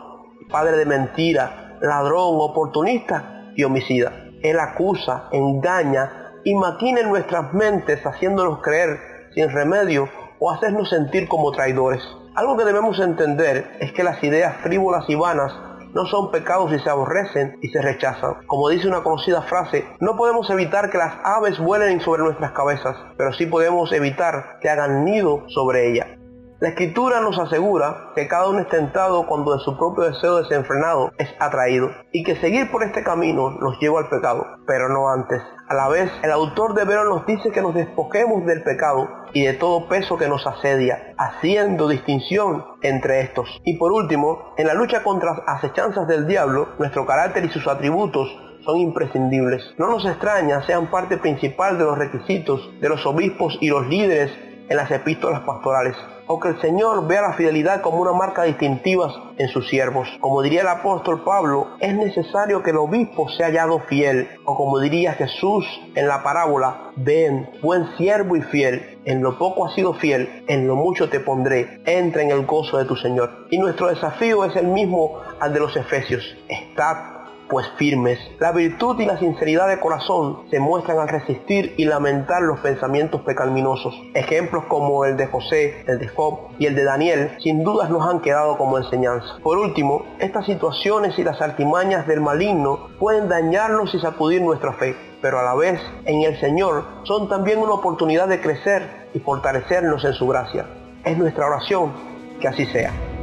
padre 0.51 0.77
de 0.77 0.87
mentira, 0.87 1.77
ladrón, 1.81 2.37
oportunista 2.39 3.51
y 3.57 3.65
homicida. 3.65 4.13
Él 4.43 4.61
acusa, 4.61 5.25
engaña 5.33 6.33
y 6.45 6.55
maquina 6.55 7.01
en 7.01 7.09
nuestras 7.09 7.53
mentes 7.53 8.01
haciéndonos 8.07 8.63
creer 8.63 9.01
sin 9.35 9.51
remedio 9.51 10.09
o 10.39 10.53
hacernos 10.53 10.89
sentir 10.89 11.27
como 11.27 11.51
traidores. 11.51 12.03
Algo 12.37 12.59
que 12.59 12.67
debemos 12.67 13.01
entender 13.01 13.79
es 13.81 13.93
que 13.93 14.05
las 14.05 14.23
ideas 14.23 14.59
frívolas 14.63 15.09
y 15.09 15.15
vanas 15.15 15.55
no 15.95 16.05
son 16.05 16.31
pecados 16.31 16.71
si 16.71 16.79
se 16.79 16.91
aborrecen 16.91 17.57
y 17.63 17.69
se 17.69 17.81
rechazan. 17.81 18.47
Como 18.47 18.69
dice 18.69 18.87
una 18.87 19.03
conocida 19.03 19.41
frase, 19.41 19.87
no 20.01 20.19
podemos 20.19 20.51
evitar 20.51 20.91
que 20.91 20.99
las 20.99 21.15
aves 21.25 21.59
vuelen 21.59 21.99
sobre 22.03 22.23
nuestras 22.23 22.53
cabezas, 22.53 22.95
pero 23.17 23.33
sí 23.33 23.47
podemos 23.47 23.91
evitar 23.91 24.59
que 24.61 24.69
hagan 24.69 25.07
nido 25.07 25.45
sobre 25.49 25.91
ellas. 25.91 26.09
La 26.59 26.71
escritura 26.71 27.21
nos 27.21 27.39
asegura 27.39 28.13
que 28.15 28.29
cada 28.29 28.49
uno 28.49 28.61
es 28.61 28.69
tentado 28.71 29.27
cuando 29.27 29.55
de 29.55 29.63
su 29.63 29.77
propio 29.77 30.05
deseo 30.05 30.37
desenfrenado 30.37 31.13
es 31.19 31.29
atraído 31.39 31.91
y 32.13 32.25
que 32.25 32.37
seguir 32.37 32.71
por 32.71 32.83
este 32.83 33.05
camino 33.05 33.51
nos 33.51 33.79
lleva 33.79 34.01
al 34.01 34.09
pecado, 34.09 34.47
pero 34.67 34.89
no 34.89 35.11
antes. 35.11 35.43
A 35.69 35.75
la 35.75 35.89
vez, 35.89 36.11
el 36.23 36.31
autor 36.31 36.73
de 36.73 36.83
Hebreos 36.83 37.05
nos 37.05 37.27
dice 37.27 37.51
que 37.51 37.61
nos 37.61 37.75
despojemos 37.75 38.47
del 38.47 38.63
pecado 38.63 39.07
y 39.35 39.45
de 39.45 39.53
todo 39.53 39.87
peso 39.87 40.17
que 40.17 40.29
nos 40.29 40.47
asedia, 40.47 41.15
haciendo 41.19 41.89
distinción 41.89 42.65
entre 42.81 43.21
estos. 43.21 43.61
Y 43.63 43.77
por 43.77 43.93
último, 43.93 44.55
en 44.57 44.67
la 44.67 44.73
lucha 44.73 45.03
contra 45.03 45.35
las 45.35 45.43
acechanzas 45.47 46.09
del 46.09 46.27
diablo, 46.27 46.69
nuestro 46.79 47.05
carácter 47.05 47.45
y 47.45 47.51
sus 47.51 47.67
atributos 47.67 48.35
son 48.65 48.79
imprescindibles. 48.79 49.75
No 49.77 49.91
nos 49.91 50.07
extraña 50.07 50.65
sean 50.65 50.91
parte 50.91 51.19
principal 51.19 51.77
de 51.77 51.85
los 51.85 51.99
requisitos 51.99 52.81
de 52.81 52.89
los 52.89 53.05
obispos 53.05 53.59
y 53.61 53.69
los 53.69 53.87
líderes 53.89 54.33
en 54.71 54.77
las 54.79 54.91
epístolas 54.91 55.41
pastorales 55.41 55.95
o 56.27 56.41
que 56.41 56.49
el 56.49 56.61
Señor 56.61 57.07
vea 57.07 57.23
la 57.23 57.35
fidelidad 57.35 57.81
como 57.83 57.99
una 57.99 58.13
marca 58.13 58.45
distintiva 58.45 59.33
en 59.39 59.49
sus 59.49 59.69
siervos. 59.69 60.09
Como 60.21 60.43
diría 60.43 60.63
el 60.63 60.69
apóstol 60.69 61.23
Pablo, 61.25 61.69
es 61.81 61.95
necesario 61.95 62.63
que 62.63 62.71
el 62.71 62.79
obispo 62.79 63.29
sea 63.29 63.47
hallado 63.47 63.81
fiel, 63.81 64.29
o 64.45 64.57
como 64.57 64.81
diría 64.81 65.13
Jesús 65.15 65.67
en 65.95 66.09
la 66.09 66.23
parábola, 66.23 66.93
ven, 66.97 67.51
buen 67.63 67.97
siervo 67.97 68.37
y 68.37 68.43
fiel, 68.43 68.99
en 69.05 69.23
lo 69.23 69.39
poco 69.39 69.67
has 69.67 69.75
sido 69.75 69.95
fiel, 69.95 70.45
en 70.49 70.67
lo 70.67 70.77
mucho 70.77 71.09
te 71.09 71.21
pondré, 71.21 71.81
entra 71.87 72.23
en 72.23 72.31
el 72.31 72.45
gozo 72.45 72.79
de 72.79 72.85
tu 72.85 72.97
Señor. 72.97 73.47
Y 73.51 73.59
nuestro 73.59 73.89
desafío 73.89 74.45
es 74.45 74.57
el 74.57 74.67
mismo 74.67 75.21
al 75.41 75.53
de 75.53 75.61
los 75.61 75.77
Efesios, 75.77 76.25
estad 76.49 77.16
pues 77.49 77.67
firmes. 77.77 78.19
La 78.39 78.53
virtud 78.53 78.99
y 79.01 79.07
la 79.07 79.19
sinceridad 79.19 79.69
de 79.69 79.81
corazón 79.81 80.43
se 80.51 80.61
muestran 80.61 80.99
al 80.99 81.09
resistir 81.09 81.75
y 81.77 81.85
lamentar 81.85 82.43
los 82.43 82.61
pensamientos 82.61 83.23
pecaminosos. 83.23 83.95
Ejemplos 84.15 84.65
como 84.67 85.05
el 85.05 85.17
de 85.17 85.27
José, 85.27 85.85
el 85.87 85.99
de 85.99 86.09
Job 86.09 86.51
y 86.59 86.67
el 86.67 86.75
de 86.75 86.85
Daniel 86.85 87.37
sin 87.43 87.63
dudas 87.63 87.91
nos 87.91 88.07
han 88.07 88.21
quedado 88.21 88.57
como 88.59 88.79
enseñanza. 88.79 89.39
Por 89.43 89.59
último, 89.59 90.05
estas 90.19 90.47
situaciones 90.47 91.19
y 91.19 91.25
las 91.25 91.41
artimañas 91.41 92.07
del 92.07 92.21
maligno 92.21 92.89
pueden 92.99 93.29
dañarnos 93.29 93.95
y 93.95 94.01
sacudir 94.01 94.43
nuestra 94.43 94.73
fe, 94.75 94.97
pero 95.23 95.39
a 95.39 95.43
la 95.43 95.55
vez 95.55 95.81
en 96.05 96.23
el 96.23 96.39
Señor 96.41 96.85
son 97.05 97.29
también 97.29 97.59
una 97.59 97.73
oportunidad 97.73 98.29
de 98.29 98.41
crecer 98.41 99.09
y 99.15 99.21
fortalecernos 99.21 100.05
en 100.05 100.13
su 100.13 100.27
gracia. 100.27 100.67
Es 101.05 101.17
nuestra 101.17 101.47
oración 101.47 101.93
que 102.41 102.49
así 102.49 102.67
sea. 102.67 103.16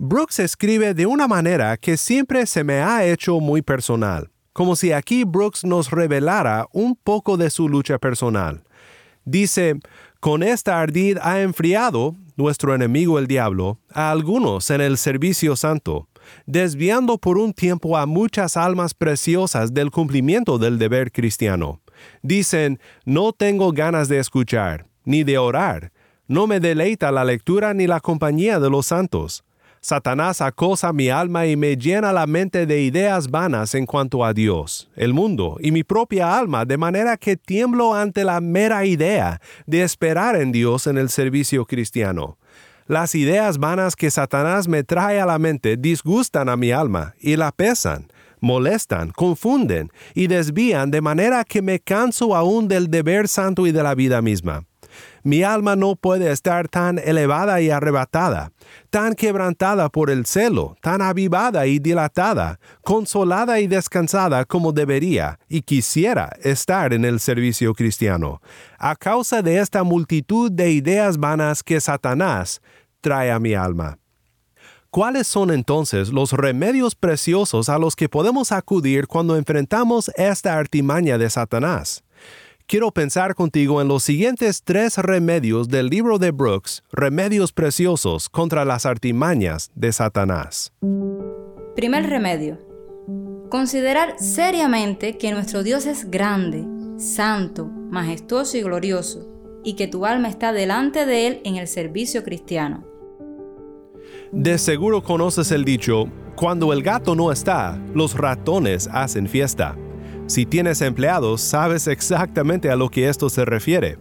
Brooks 0.00 0.38
escribe 0.38 0.94
de 0.94 1.06
una 1.06 1.26
manera 1.26 1.76
que 1.76 1.96
siempre 1.96 2.46
se 2.46 2.62
me 2.62 2.74
ha 2.74 3.04
hecho 3.04 3.40
muy 3.40 3.62
personal, 3.62 4.30
como 4.52 4.76
si 4.76 4.92
aquí 4.92 5.24
Brooks 5.24 5.64
nos 5.64 5.90
revelara 5.90 6.68
un 6.72 6.94
poco 6.94 7.36
de 7.36 7.50
su 7.50 7.68
lucha 7.68 7.98
personal. 7.98 8.62
Dice, 9.24 9.74
con 10.20 10.44
esta 10.44 10.80
ardid 10.80 11.18
ha 11.20 11.40
enfriado, 11.40 12.14
nuestro 12.36 12.76
enemigo 12.76 13.18
el 13.18 13.26
diablo, 13.26 13.80
a 13.92 14.12
algunos 14.12 14.70
en 14.70 14.82
el 14.82 14.98
servicio 14.98 15.56
santo, 15.56 16.08
desviando 16.46 17.18
por 17.18 17.36
un 17.36 17.52
tiempo 17.52 17.96
a 17.96 18.06
muchas 18.06 18.56
almas 18.56 18.94
preciosas 18.94 19.74
del 19.74 19.90
cumplimiento 19.90 20.58
del 20.58 20.78
deber 20.78 21.10
cristiano. 21.10 21.80
Dicen, 22.22 22.78
no 23.04 23.32
tengo 23.32 23.72
ganas 23.72 24.06
de 24.06 24.20
escuchar, 24.20 24.86
ni 25.04 25.24
de 25.24 25.38
orar, 25.38 25.90
no 26.28 26.46
me 26.46 26.60
deleita 26.60 27.10
la 27.10 27.24
lectura 27.24 27.74
ni 27.74 27.88
la 27.88 27.98
compañía 27.98 28.60
de 28.60 28.70
los 28.70 28.86
santos 28.86 29.42
Satanás 29.80 30.40
acosa 30.40 30.92
mi 30.92 31.08
alma 31.08 31.46
y 31.46 31.56
me 31.56 31.76
llena 31.76 32.12
la 32.12 32.26
mente 32.26 32.66
de 32.66 32.82
ideas 32.82 33.30
vanas 33.30 33.74
en 33.74 33.86
cuanto 33.86 34.24
a 34.24 34.32
Dios, 34.32 34.88
el 34.96 35.14
mundo 35.14 35.56
y 35.60 35.70
mi 35.70 35.84
propia 35.84 36.36
alma, 36.38 36.64
de 36.64 36.76
manera 36.76 37.16
que 37.16 37.36
tiemblo 37.36 37.94
ante 37.94 38.24
la 38.24 38.40
mera 38.40 38.84
idea 38.84 39.40
de 39.66 39.82
esperar 39.82 40.36
en 40.36 40.52
Dios 40.52 40.86
en 40.86 40.98
el 40.98 41.08
servicio 41.08 41.64
cristiano. 41.64 42.38
Las 42.86 43.14
ideas 43.14 43.58
vanas 43.58 43.96
que 43.96 44.10
Satanás 44.10 44.66
me 44.66 44.82
trae 44.82 45.20
a 45.20 45.26
la 45.26 45.38
mente 45.38 45.76
disgustan 45.76 46.48
a 46.48 46.56
mi 46.56 46.72
alma 46.72 47.14
y 47.20 47.36
la 47.36 47.52
pesan, 47.52 48.08
molestan, 48.40 49.10
confunden 49.10 49.90
y 50.14 50.26
desvían 50.26 50.90
de 50.90 51.02
manera 51.02 51.44
que 51.44 51.60
me 51.60 51.80
canso 51.80 52.34
aún 52.34 52.66
del 52.66 52.88
deber 52.90 53.28
santo 53.28 53.66
y 53.66 53.72
de 53.72 53.82
la 53.82 53.94
vida 53.94 54.22
misma. 54.22 54.64
Mi 55.22 55.42
alma 55.42 55.76
no 55.76 55.96
puede 55.96 56.30
estar 56.30 56.68
tan 56.68 56.98
elevada 56.98 57.60
y 57.60 57.70
arrebatada, 57.70 58.52
tan 58.90 59.14
quebrantada 59.14 59.88
por 59.88 60.10
el 60.10 60.26
celo, 60.26 60.76
tan 60.80 61.02
avivada 61.02 61.66
y 61.66 61.78
dilatada, 61.78 62.60
consolada 62.82 63.60
y 63.60 63.66
descansada 63.66 64.44
como 64.44 64.72
debería 64.72 65.38
y 65.48 65.62
quisiera 65.62 66.36
estar 66.42 66.92
en 66.92 67.04
el 67.04 67.20
servicio 67.20 67.74
cristiano, 67.74 68.40
a 68.78 68.96
causa 68.96 69.42
de 69.42 69.58
esta 69.58 69.82
multitud 69.82 70.50
de 70.50 70.70
ideas 70.70 71.18
vanas 71.18 71.62
que 71.62 71.80
Satanás 71.80 72.60
trae 73.00 73.30
a 73.30 73.38
mi 73.38 73.54
alma. 73.54 73.98
¿Cuáles 74.90 75.26
son 75.26 75.50
entonces 75.50 76.08
los 76.08 76.32
remedios 76.32 76.94
preciosos 76.94 77.68
a 77.68 77.78
los 77.78 77.94
que 77.94 78.08
podemos 78.08 78.52
acudir 78.52 79.06
cuando 79.06 79.36
enfrentamos 79.36 80.10
esta 80.16 80.56
artimaña 80.56 81.18
de 81.18 81.28
Satanás? 81.28 82.02
Quiero 82.68 82.90
pensar 82.90 83.34
contigo 83.34 83.80
en 83.80 83.88
los 83.88 84.02
siguientes 84.02 84.62
tres 84.62 84.98
remedios 84.98 85.68
del 85.68 85.88
libro 85.88 86.18
de 86.18 86.32
Brooks, 86.32 86.84
Remedios 86.92 87.50
Preciosos 87.50 88.28
contra 88.28 88.66
las 88.66 88.84
artimañas 88.84 89.70
de 89.74 89.90
Satanás. 89.90 90.74
Primer 91.74 92.06
remedio. 92.10 92.58
Considerar 93.48 94.16
seriamente 94.18 95.16
que 95.16 95.32
nuestro 95.32 95.62
Dios 95.62 95.86
es 95.86 96.10
grande, 96.10 96.62
santo, 96.98 97.64
majestuoso 97.64 98.58
y 98.58 98.62
glorioso, 98.62 99.26
y 99.64 99.74
que 99.74 99.88
tu 99.88 100.04
alma 100.04 100.28
está 100.28 100.52
delante 100.52 101.06
de 101.06 101.26
Él 101.26 101.40
en 101.44 101.56
el 101.56 101.68
servicio 101.68 102.22
cristiano. 102.22 102.84
De 104.30 104.58
seguro 104.58 105.02
conoces 105.02 105.50
el 105.52 105.64
dicho, 105.64 106.10
cuando 106.36 106.74
el 106.74 106.82
gato 106.82 107.14
no 107.14 107.32
está, 107.32 107.80
los 107.94 108.14
ratones 108.14 108.90
hacen 108.92 109.26
fiesta. 109.26 109.74
Si 110.28 110.44
tienes 110.44 110.82
empleados, 110.82 111.40
sabes 111.40 111.86
exactamente 111.86 112.70
a 112.70 112.76
lo 112.76 112.90
que 112.90 113.08
esto 113.08 113.30
se 113.30 113.46
refiere. 113.46 113.96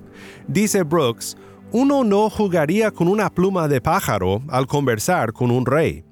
Dice 0.45 0.83
Brooks, 0.83 1.37
uno 1.71 2.03
no 2.03 2.29
jugaría 2.29 2.91
con 2.91 3.07
una 3.07 3.29
pluma 3.29 3.69
de 3.69 3.79
pájaro 3.79 4.41
al 4.49 4.67
conversar 4.67 5.31
con 5.31 5.51
un 5.51 5.65
rey. 5.65 6.03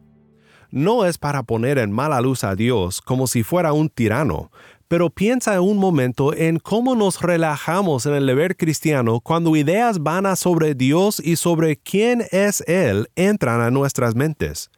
No 0.72 1.06
es 1.06 1.18
para 1.18 1.44
poner 1.44 1.78
en 1.78 1.92
mala 1.92 2.22
luz 2.22 2.46
a 2.46 2.56
Dios 2.56 3.02
como 3.02 3.28
si 3.28 3.44
fuera 3.44 3.74
un 3.74 3.90
tirano, 3.90 4.52
pero 4.88 5.10
piensa 5.10 5.60
un 5.60 5.78
momento 5.78 6.34
en 6.34 6.60
cómo 6.60 6.96
nos 6.96 7.22
relajamos 7.22 8.06
en 8.06 8.14
el 8.14 8.26
deber 8.26 8.56
cristiano 8.56 9.20
cuando 9.20 9.58
ideas 9.58 10.00
vanas 10.00 10.40
sobre 10.40 10.76
Dios 10.76 11.20
y 11.20 11.36
sobre 11.36 11.76
quién 11.76 12.24
es 12.32 12.62
Él 12.68 13.10
entran 13.18 13.60
a 13.60 13.70
nuestras 13.70 14.16
mentes. 14.16 14.70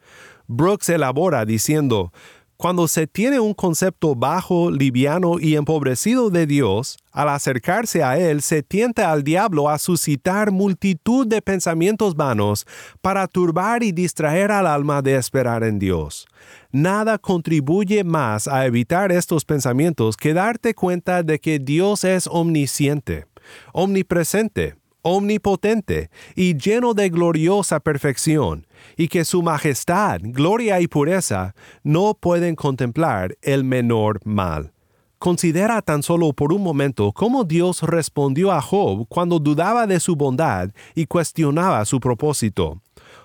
Brooks 0.48 0.89
elabora 0.89 1.46
diciendo, 1.46 2.13
cuando 2.57 2.87
se 2.87 3.05
tiene 3.05 3.39
un 3.39 3.53
concepto 3.53 4.15
bajo, 4.15 4.71
liviano 4.71 5.39
y 5.39 5.55
empobrecido 5.55 6.31
de 6.31 6.47
Dios, 6.47 6.97
al 7.11 7.29
acercarse 7.29 8.03
a 8.03 8.17
Él 8.17 8.41
se 8.41 8.63
tienta 8.63 9.11
al 9.11 9.23
diablo 9.23 9.69
a 9.69 9.77
suscitar 9.77 10.51
multitud 10.51 11.27
de 11.27 11.43
pensamientos 11.43 12.15
vanos 12.15 12.65
para 13.01 13.27
turbar 13.27 13.83
y 13.83 13.91
distraer 13.91 14.51
al 14.51 14.65
alma 14.65 15.03
de 15.03 15.15
esperar 15.17 15.63
en 15.63 15.77
Dios. 15.77 16.27
Nada 16.71 17.19
contribuye 17.19 18.03
más 18.03 18.47
a 18.47 18.65
evitar 18.65 19.11
estos 19.11 19.45
pensamientos 19.45 20.17
que 20.17 20.33
darte 20.33 20.73
cuenta 20.73 21.21
de 21.21 21.39
que 21.39 21.59
Dios 21.59 22.03
es 22.03 22.25
omnisciente, 22.25 23.27
omnipresente, 23.71 24.76
omnipotente 25.01 26.10
y 26.36 26.57
lleno 26.57 26.93
de 26.93 27.10
gloriosa 27.10 27.79
perfección, 27.79 28.67
y 28.95 29.07
que 29.07 29.25
su 29.25 29.41
majestad, 29.41 30.19
gloria 30.21 30.81
y 30.81 30.88
pureza 30.88 31.55
no 31.83 32.13
pueden 32.13 32.55
contemplar 32.55 33.38
el 33.41 33.63
menor 33.63 34.19
mal. 34.25 34.73
Considera 35.19 35.81
tan 35.81 36.03
solo 36.03 36.31
por 36.33 36.53
un 36.53 36.62
momento 36.62 37.12
cómo 37.12 37.43
Dios 37.43 37.81
respondió 37.81 38.51
a 38.51 38.62
Job 38.62 39.07
cuando 39.10 39.39
dudaba 39.39 39.88
de 39.88 39.99
su 39.99 40.15
bondad 40.15 40.69
y 40.93 41.07
cuestionaba 41.07 41.83
su 41.86 41.99
propósito. 41.99 42.81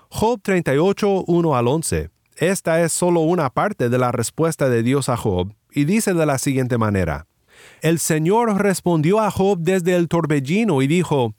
Job 0.09 0.41
38, 0.41 1.25
1 1.27 1.55
al 1.55 1.67
11. 1.67 2.09
Esta 2.37 2.81
es 2.81 2.93
solo 2.93 3.21
una 3.21 3.51
parte 3.51 3.89
de 3.89 3.97
la 3.99 4.11
respuesta 4.11 4.69
de 4.69 4.81
Dios 4.81 5.07
a 5.07 5.17
Job, 5.17 5.53
y 5.71 5.85
dice 5.85 6.15
de 6.15 6.25
la 6.25 6.39
siguiente 6.39 6.79
manera. 6.79 7.27
El 7.81 7.99
Señor 7.99 8.61
respondió 8.61 9.19
a 9.19 9.31
Job 9.31 9.59
desde 9.59 9.95
el 9.95 10.07
torbellino 10.07 10.81
y 10.81 10.87
dijo, 10.87 11.33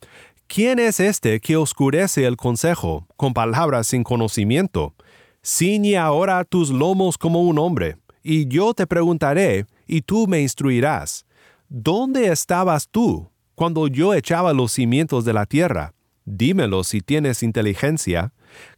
¿Quién 0.47 0.79
es 0.79 1.01
este 1.01 1.41
que 1.41 1.57
oscurece 1.57 2.27
el 2.27 2.37
consejo 2.37 3.07
con 3.17 3.33
palabras 3.33 3.89
sin 3.89 4.05
conocimiento? 4.05 4.95
Ciñe 5.43 5.97
ahora 5.97 6.45
tus 6.45 6.71
lomos 6.71 7.19
como 7.19 7.43
un 7.43 7.59
hombre, 7.59 7.97
y 8.23 8.47
yo 8.47 8.73
te 8.73 8.87
preguntaré, 8.87 9.67
y 9.87 10.03
tú 10.03 10.27
me 10.27 10.41
instruirás. 10.41 11.27
¿Dónde 11.69 12.29
estabas 12.29 12.89
tú 12.89 13.31
cuando 13.55 13.89
yo 13.89 14.15
echaba 14.15 14.53
los 14.53 14.73
cimientos 14.73 15.25
de 15.25 15.33
la 15.33 15.47
tierra? 15.47 15.93
Dímelo 16.25 16.85
si 16.85 17.01
tienes 17.01 17.43
inteligencia. 17.43 18.33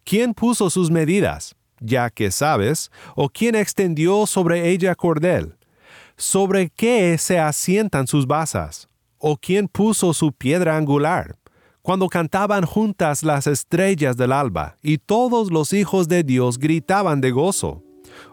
¿Quién 0.04 0.34
puso 0.34 0.70
sus 0.70 0.90
medidas? 0.90 1.54
Ya 1.80 2.10
que 2.10 2.30
sabes, 2.30 2.90
o 3.14 3.28
quién 3.28 3.54
extendió 3.54 4.26
sobre 4.26 4.70
ella 4.70 4.94
cordel? 4.94 5.56
¿Sobre 6.16 6.70
qué 6.70 7.18
se 7.18 7.38
asientan 7.38 8.06
sus 8.06 8.26
basas? 8.26 8.88
¿O 9.18 9.36
quién 9.36 9.68
puso 9.68 10.14
su 10.14 10.32
piedra 10.32 10.76
angular? 10.76 11.36
cuando 11.86 12.08
cantaban 12.08 12.64
juntas 12.66 13.22
las 13.22 13.46
estrellas 13.46 14.16
del 14.16 14.32
alba, 14.32 14.74
y 14.82 14.98
todos 14.98 15.52
los 15.52 15.72
hijos 15.72 16.08
de 16.08 16.24
Dios 16.24 16.58
gritaban 16.58 17.20
de 17.20 17.30
gozo. 17.30 17.84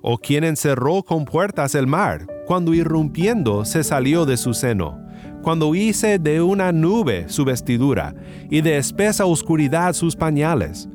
O 0.02 0.18
quien 0.18 0.44
encerró 0.44 1.04
con 1.04 1.24
puertas 1.24 1.76
el 1.76 1.86
mar, 1.86 2.26
cuando 2.48 2.74
irrumpiendo 2.74 3.64
se 3.64 3.84
salió 3.84 4.26
de 4.26 4.38
su 4.38 4.56
seno, 4.56 5.00
cuando 5.44 5.76
hice 5.76 6.18
de 6.18 6.42
una 6.42 6.72
nube 6.72 7.30
su 7.30 7.46
vestidura, 7.46 8.16
y 8.50 8.62
de 8.62 8.78
espesa 8.78 9.28
oscuridad 9.28 9.94
sus 9.94 10.16
pañales, 10.16 10.90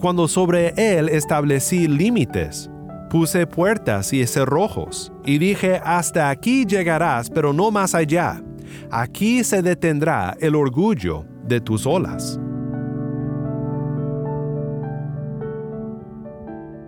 cuando 0.00 0.26
sobre 0.26 0.74
él 0.76 1.08
establecí 1.08 1.86
límites, 1.86 2.68
puse 3.12 3.46
puertas 3.46 4.14
y 4.14 4.26
cerrojos, 4.26 5.12
y 5.26 5.36
dije, 5.36 5.78
hasta 5.84 6.30
aquí 6.30 6.64
llegarás, 6.64 7.28
pero 7.28 7.52
no 7.52 7.70
más 7.70 7.94
allá. 7.94 8.42
Aquí 8.90 9.44
se 9.44 9.60
detendrá 9.60 10.34
el 10.40 10.54
orgullo 10.54 11.26
de 11.44 11.60
tus 11.60 11.84
olas. 11.84 12.40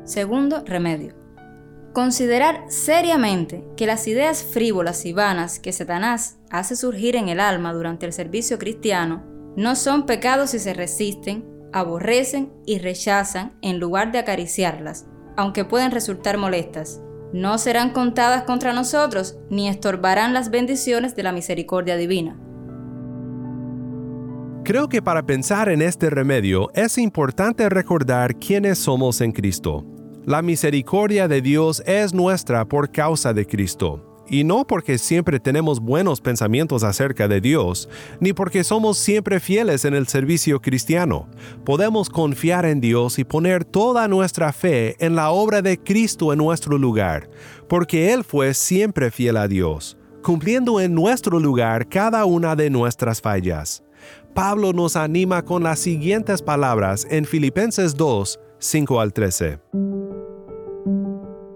Segundo 0.05 0.63
remedio. 0.65 1.15
Considerar 1.93 2.65
seriamente 2.69 3.63
que 3.77 3.87
las 3.87 4.09
ideas 4.09 4.43
frívolas 4.51 5.05
y 5.05 5.13
vanas 5.13 5.59
que 5.59 5.73
Satanás 5.73 6.39
hace 6.49 6.75
surgir 6.75 7.17
en 7.17 7.29
el 7.29 7.39
alma 7.39 7.75
durante 7.75 8.07
el 8.07 8.15
servicio 8.15 8.59
cristiano 8.59 9.23
no 9.57 9.77
son 9.77 10.07
pecados 10.07 10.53
si 10.53 10.59
se 10.59 10.73
resisten, 10.73 11.45
aborrecen 11.75 12.51
y 12.65 12.79
rechazan 12.79 13.59
en 13.61 13.79
lugar 13.79 14.11
de 14.11 14.21
acariciarlas, 14.21 15.05
aunque 15.37 15.65
pueden 15.65 15.91
resultar 15.91 16.39
molestas. 16.39 17.01
No 17.33 17.59
serán 17.59 17.91
contadas 17.91 18.45
contra 18.45 18.73
nosotros 18.73 19.37
ni 19.51 19.69
estorbarán 19.69 20.35
las 20.35 20.51
bendiciones 20.51 21.17
de 21.17 21.25
la 21.25 21.33
misericordia 21.33 21.97
divina. 21.97 22.39
Creo 24.65 24.89
que 24.89 25.03
para 25.03 25.27
pensar 25.27 25.69
en 25.69 25.83
este 25.83 26.09
remedio 26.09 26.71
es 26.75 26.97
importante 26.97 27.69
recordar 27.69 28.37
quiénes 28.39 28.79
somos 28.79 29.21
en 29.21 29.33
Cristo. 29.33 29.85
La 30.25 30.41
misericordia 30.41 31.29
de 31.29 31.43
Dios 31.43 31.83
es 31.85 32.15
nuestra 32.15 32.65
por 32.65 32.91
causa 32.91 33.35
de 33.35 33.47
Cristo, 33.47 34.14
y 34.29 34.45
no 34.45 34.67
porque 34.67 34.99
siempre 34.99 35.41
tenemos 35.41 35.81
buenos 35.81 36.21
pensamientos 36.21 36.85
acerca 36.85 37.29
de 37.29 37.41
Dios, 37.41 37.89
ni 38.21 38.33
porque 38.33 38.65
somos 38.65 38.99
siempre 38.99 39.41
fieles 39.41 39.85
en 39.85 39.95
el 39.95 40.07
servicio 40.07 40.61
cristiano. 40.61 41.29
Podemos 41.65 42.11
confiar 42.11 42.65
en 42.65 42.81
Dios 42.81 43.19
y 43.19 43.25
poner 43.25 43.65
toda 43.65 44.09
nuestra 44.09 44.53
fe 44.53 44.97
en 45.05 45.15
la 45.15 45.31
obra 45.31 45.63
de 45.63 45.79
Cristo 45.79 46.33
en 46.33 46.39
nuestro 46.39 46.79
lugar, 46.79 47.29
porque 47.69 48.13
Él 48.13 48.25
fue 48.25 48.55
siempre 48.55 49.11
fiel 49.11 49.37
a 49.37 49.49
Dios, 49.49 49.97
cumpliendo 50.23 50.81
en 50.81 50.95
nuestro 50.95 51.39
lugar 51.39 51.89
cada 51.89 52.25
una 52.25 52.57
de 52.57 52.71
nuestras 52.71 53.21
fallas. 53.21 53.83
Pablo 54.35 54.73
nos 54.73 54.97
anima 54.97 55.45
con 55.45 55.63
las 55.63 55.79
siguientes 55.79 56.43
palabras 56.43 57.07
en 57.09 57.25
Filipenses 57.25 57.95
2, 57.95 58.41
5 58.59 59.01
al 59.01 59.13
13. 59.13 60.34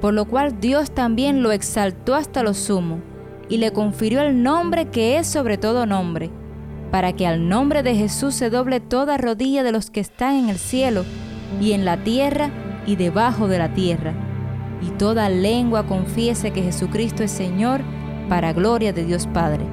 Por 0.00 0.14
lo 0.14 0.26
cual 0.26 0.60
Dios 0.60 0.90
también 0.90 1.42
lo 1.42 1.52
exaltó 1.52 2.14
hasta 2.14 2.42
lo 2.42 2.54
sumo, 2.54 3.00
y 3.48 3.58
le 3.58 3.72
confirió 3.72 4.20
el 4.20 4.42
nombre 4.42 4.88
que 4.88 5.18
es 5.18 5.26
sobre 5.26 5.58
todo 5.58 5.86
nombre, 5.86 6.30
para 6.90 7.12
que 7.14 7.26
al 7.26 7.48
nombre 7.48 7.82
de 7.82 7.94
Jesús 7.94 8.34
se 8.34 8.50
doble 8.50 8.80
toda 8.80 9.18
rodilla 9.18 9.62
de 9.62 9.72
los 9.72 9.90
que 9.90 10.00
están 10.00 10.34
en 10.34 10.48
el 10.48 10.58
cielo, 10.58 11.04
y 11.60 11.72
en 11.72 11.84
la 11.84 11.96
tierra, 11.98 12.50
y 12.86 12.96
debajo 12.96 13.48
de 13.48 13.58
la 13.58 13.74
tierra, 13.74 14.14
y 14.82 14.90
toda 14.90 15.28
lengua 15.28 15.86
confiese 15.86 16.52
que 16.52 16.62
Jesucristo 16.62 17.22
es 17.22 17.30
Señor, 17.30 17.80
para 18.28 18.52
gloria 18.52 18.92
de 18.92 19.04
Dios 19.04 19.26
Padre. 19.26 19.64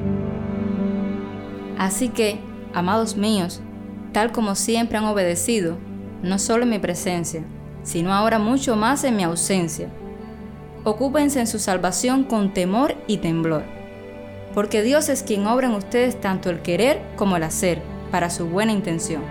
Así 1.78 2.10
que, 2.10 2.40
amados 2.74 3.18
míos, 3.18 3.62
tal 4.12 4.32
como 4.32 4.56
siempre 4.56 4.98
han 4.98 5.06
obedecido, 5.06 5.78
no 6.22 6.40
solo 6.40 6.64
en 6.64 6.70
mi 6.70 6.80
presencia, 6.80 7.44
sino 7.82 8.14
ahora 8.14 8.40
mucho 8.40 8.76
más 8.76 9.04
en 9.04 9.16
mi 9.16 9.24
ausencia, 9.24 9.90
ocúpense 10.84 11.39
en 11.39 11.48
su 11.48 11.60
salvación 11.60 12.24
con 12.24 12.54
temor 12.54 12.96
y 13.08 13.17
temblor, 13.17 13.63
porque 14.54 14.82
Dios 14.82 15.10
es 15.10 15.24
quien 15.24 15.48
obra 15.48 15.67
en 15.67 15.74
ustedes 15.74 16.19
tanto 16.19 16.50
el 16.50 16.62
querer 16.62 17.02
como 17.15 17.38
el 17.38 17.43
hacer, 17.43 17.82
para 18.12 18.30
su 18.30 18.46
buena 18.46 18.72
intención. 18.72 19.24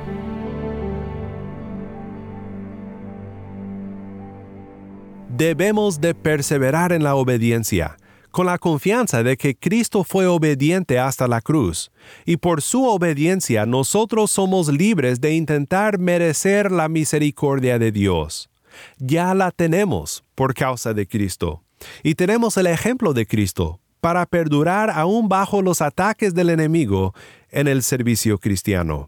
Debemos 5.29 6.01
de 6.01 6.15
perseverar 6.15 6.93
en 6.93 7.05
la 7.05 7.15
obediencia, 7.15 7.97
con 8.31 8.47
la 8.47 8.59
confianza 8.59 9.23
de 9.23 9.37
que 9.37 9.55
Cristo 9.55 10.05
fue 10.05 10.27
obediente 10.27 10.99
hasta 10.99 11.29
la 11.29 11.41
cruz, 11.41 11.93
y 12.25 12.38
por 12.38 12.62
su 12.62 12.85
obediencia 12.87 13.67
nosotros 13.67 14.31
somos 14.31 14.69
libres 14.69 15.21
de 15.21 15.35
intentar 15.35 15.99
merecer 15.99 16.73
la 16.73 16.88
misericordia 16.88 17.79
de 17.79 17.93
Dios. 17.93 18.51
Ya 18.99 19.35
la 19.35 19.51
tenemos 19.51 20.25
por 20.43 20.55
causa 20.55 20.93
de 20.93 21.07
Cristo, 21.07 21.63
y 22.03 22.17
tenemos 22.17 22.57
el 22.57 22.67
ejemplo 22.67 23.13
de 23.13 23.27
Cristo 23.27 23.79
para 24.01 24.27
perdurar 24.27 24.91
aún 24.91 25.29
bajo 25.29 25.63
los 25.63 25.81
ataques 25.81 26.35
del 26.35 26.51
enemigo 26.51 27.15
en 27.53 27.69
el 27.69 27.85
servicio 27.85 28.39
cristiano. 28.39 29.07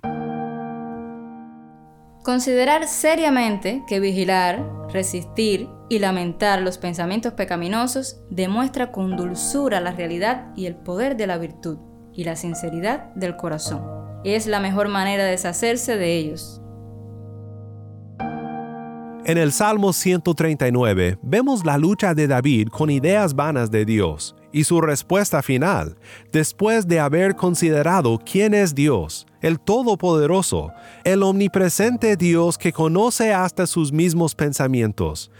Considerar 2.22 2.86
seriamente 2.86 3.82
que 3.88 3.98
vigilar, 3.98 4.64
resistir 4.92 5.68
y 5.88 5.98
lamentar 5.98 6.62
los 6.62 6.78
pensamientos 6.78 7.32
pecaminosos 7.32 8.20
demuestra 8.30 8.92
con 8.92 9.16
dulzura 9.16 9.80
la 9.80 9.90
realidad 9.90 10.52
y 10.54 10.66
el 10.66 10.76
poder 10.76 11.16
de 11.16 11.26
la 11.26 11.38
virtud 11.38 11.78
y 12.12 12.22
la 12.22 12.36
sinceridad 12.36 13.12
del 13.16 13.34
corazón. 13.34 13.82
Es 14.22 14.46
la 14.46 14.60
mejor 14.60 14.86
manera 14.86 15.24
de 15.24 15.32
deshacerse 15.32 15.96
de 15.96 16.16
ellos. 16.16 16.60
En 19.26 19.38
el 19.38 19.52
Salmo 19.52 19.94
139 19.94 21.18
vemos 21.22 21.64
la 21.64 21.78
lucha 21.78 22.12
de 22.12 22.26
David 22.26 22.68
con 22.68 22.90
ideas 22.90 23.34
vanas 23.34 23.70
de 23.70 23.86
Dios 23.86 24.36
y 24.52 24.64
su 24.64 24.82
respuesta 24.82 25.42
final, 25.42 25.96
después 26.30 26.86
de 26.86 27.00
haber 27.00 27.34
considerado 27.34 28.20
quién 28.22 28.52
es 28.52 28.74
Dios, 28.74 29.26
el 29.40 29.58
Todopoderoso, 29.58 30.72
el 31.04 31.22
omnipresente 31.22 32.16
Dios 32.18 32.58
que 32.58 32.74
conoce 32.74 33.32
hasta 33.32 33.66
sus 33.66 33.92
mismos 33.92 34.34
pensamientos. 34.34 35.30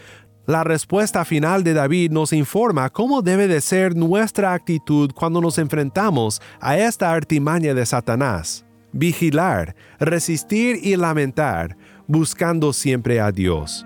La 0.47 0.63
respuesta 0.63 1.23
final 1.23 1.63
de 1.63 1.75
David 1.75 2.09
nos 2.09 2.33
informa 2.33 2.89
cómo 2.89 3.21
debe 3.21 3.47
de 3.47 3.61
ser 3.61 3.95
nuestra 3.95 4.53
actitud 4.53 5.11
cuando 5.13 5.41
nos 5.41 5.59
enfrentamos 5.59 6.41
a 6.59 6.75
esta 6.75 7.11
artimaña 7.11 7.75
de 7.75 7.85
Satanás. 7.85 8.65
Vigilar, 8.91 9.75
resistir 9.99 10.79
y 10.81 10.95
lamentar, 10.95 11.77
buscando 12.07 12.73
siempre 12.73 13.19
a 13.19 13.31
Dios. 13.31 13.85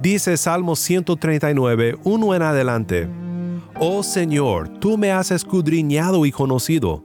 Dice 0.00 0.36
Salmo 0.36 0.76
139, 0.76 1.98
1 2.04 2.34
en 2.34 2.42
adelante. 2.42 3.08
Oh 3.80 4.02
Señor, 4.02 4.68
tú 4.78 4.96
me 4.96 5.12
has 5.12 5.30
escudriñado 5.30 6.24
y 6.26 6.32
conocido. 6.32 7.04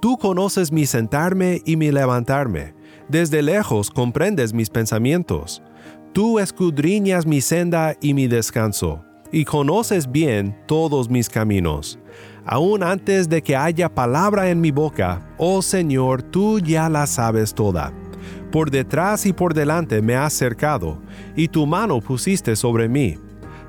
Tú 0.00 0.18
conoces 0.18 0.72
mi 0.72 0.86
sentarme 0.86 1.62
y 1.64 1.76
mi 1.76 1.92
levantarme. 1.92 2.74
Desde 3.08 3.42
lejos 3.42 3.90
comprendes 3.90 4.52
mis 4.52 4.70
pensamientos. 4.70 5.62
Tú 6.12 6.38
escudriñas 6.38 7.26
mi 7.26 7.40
senda 7.40 7.96
y 8.00 8.12
mi 8.12 8.26
descanso, 8.26 9.04
y 9.30 9.44
conoces 9.44 10.10
bien 10.10 10.56
todos 10.66 11.08
mis 11.08 11.28
caminos. 11.28 11.98
Aún 12.44 12.82
antes 12.82 13.28
de 13.28 13.42
que 13.42 13.56
haya 13.56 13.88
palabra 13.88 14.50
en 14.50 14.60
mi 14.60 14.72
boca, 14.72 15.26
oh 15.38 15.62
Señor, 15.62 16.22
tú 16.22 16.58
ya 16.58 16.88
la 16.88 17.06
sabes 17.06 17.54
toda. 17.54 17.92
Por 18.52 18.70
detrás 18.70 19.24
y 19.24 19.32
por 19.32 19.54
delante 19.54 20.02
me 20.02 20.14
has 20.14 20.34
cercado, 20.34 20.98
y 21.34 21.48
tu 21.48 21.66
mano 21.66 22.00
pusiste 22.00 22.54
sobre 22.54 22.86
mí. 22.86 23.16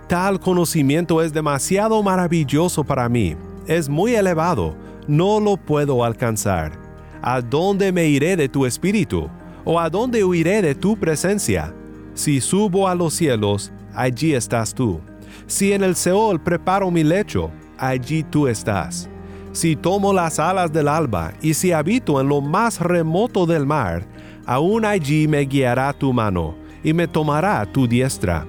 Tal 0.09 0.41
conocimiento 0.41 1.21
es 1.21 1.31
demasiado 1.31 2.03
maravilloso 2.03 2.83
para 2.83 3.07
mí, 3.07 3.37
es 3.65 3.87
muy 3.87 4.13
elevado, 4.13 4.75
no 5.07 5.39
lo 5.39 5.55
puedo 5.55 6.03
alcanzar. 6.03 6.73
¿A 7.21 7.39
dónde 7.39 7.93
me 7.93 8.07
iré 8.07 8.35
de 8.35 8.49
tu 8.49 8.65
espíritu? 8.65 9.29
¿O 9.63 9.79
a 9.79 9.89
dónde 9.89 10.25
huiré 10.25 10.61
de 10.61 10.75
tu 10.75 10.97
presencia? 10.97 11.73
Si 12.13 12.41
subo 12.41 12.89
a 12.89 12.93
los 12.93 13.13
cielos, 13.13 13.71
allí 13.95 14.33
estás 14.33 14.73
tú. 14.73 14.99
Si 15.47 15.71
en 15.71 15.83
el 15.83 15.95
Seol 15.95 16.41
preparo 16.41 16.91
mi 16.91 17.05
lecho, 17.05 17.49
allí 17.77 18.23
tú 18.23 18.49
estás. 18.49 19.09
Si 19.53 19.77
tomo 19.77 20.11
las 20.11 20.39
alas 20.39 20.73
del 20.73 20.89
alba 20.89 21.31
y 21.41 21.53
si 21.53 21.71
habito 21.71 22.19
en 22.19 22.27
lo 22.27 22.41
más 22.41 22.81
remoto 22.81 23.45
del 23.45 23.65
mar, 23.65 24.05
aún 24.45 24.85
allí 24.85 25.27
me 25.27 25.41
guiará 25.41 25.93
tu 25.93 26.13
mano 26.13 26.55
y 26.83 26.93
me 26.93 27.07
tomará 27.07 27.65
tu 27.65 27.87
diestra 27.87 28.45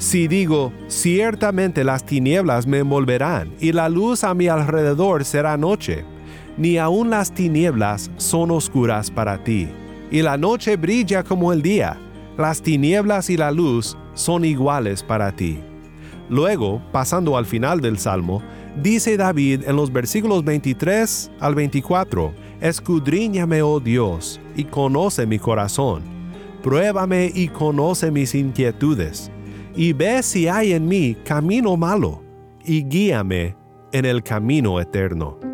si 0.00 0.28
digo, 0.28 0.72
ciertamente 0.88 1.84
las 1.84 2.06
tinieblas 2.06 2.66
me 2.66 2.78
envolverán 2.78 3.52
y 3.60 3.72
la 3.72 3.90
luz 3.90 4.24
a 4.24 4.32
mi 4.32 4.48
alrededor 4.48 5.26
será 5.26 5.58
noche, 5.58 6.06
ni 6.56 6.78
aun 6.78 7.10
las 7.10 7.34
tinieblas 7.34 8.10
son 8.16 8.50
oscuras 8.50 9.10
para 9.10 9.44
ti, 9.44 9.68
y 10.10 10.22
la 10.22 10.38
noche 10.38 10.76
brilla 10.76 11.22
como 11.22 11.52
el 11.52 11.60
día, 11.60 11.98
las 12.38 12.62
tinieblas 12.62 13.28
y 13.28 13.36
la 13.36 13.50
luz 13.50 13.94
son 14.14 14.46
iguales 14.46 15.02
para 15.02 15.32
ti. 15.32 15.58
Luego, 16.30 16.80
pasando 16.92 17.36
al 17.36 17.44
final 17.44 17.82
del 17.82 17.98
Salmo, 17.98 18.40
dice 18.82 19.18
David 19.18 19.64
en 19.66 19.76
los 19.76 19.92
versículos 19.92 20.44
23 20.44 21.30
al 21.40 21.54
24, 21.54 22.32
Escudriñame, 22.60 23.62
oh 23.62 23.80
Dios, 23.80 24.40
y 24.54 24.64
conoce 24.64 25.26
mi 25.26 25.38
corazón, 25.38 26.02
pruébame 26.62 27.30
y 27.34 27.48
conoce 27.48 28.10
mis 28.10 28.34
inquietudes 28.34 29.30
y 29.74 29.92
ve 29.92 30.22
si 30.22 30.48
hay 30.48 30.72
en 30.72 30.86
mí 30.88 31.16
camino 31.24 31.76
malo, 31.76 32.22
y 32.64 32.84
guíame 32.84 33.56
en 33.92 34.04
el 34.04 34.22
camino 34.22 34.80
eterno. 34.80 35.49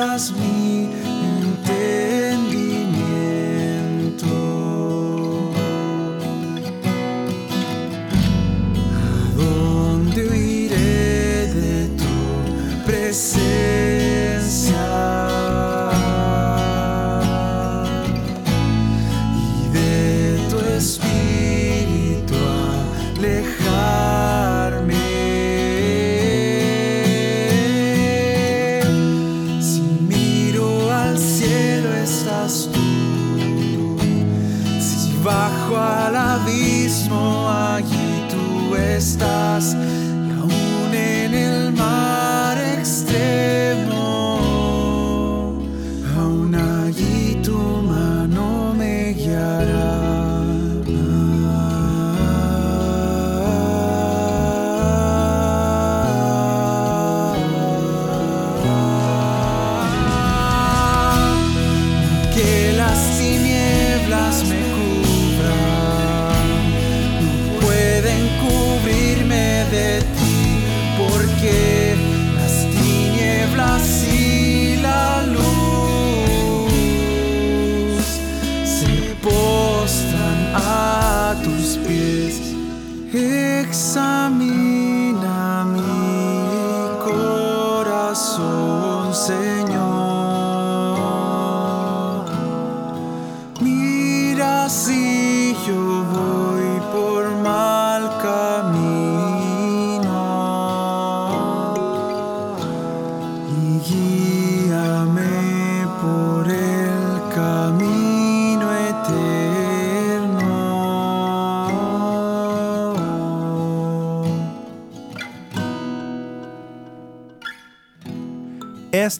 Sobrepasas 0.00 0.32
mi 0.32 0.49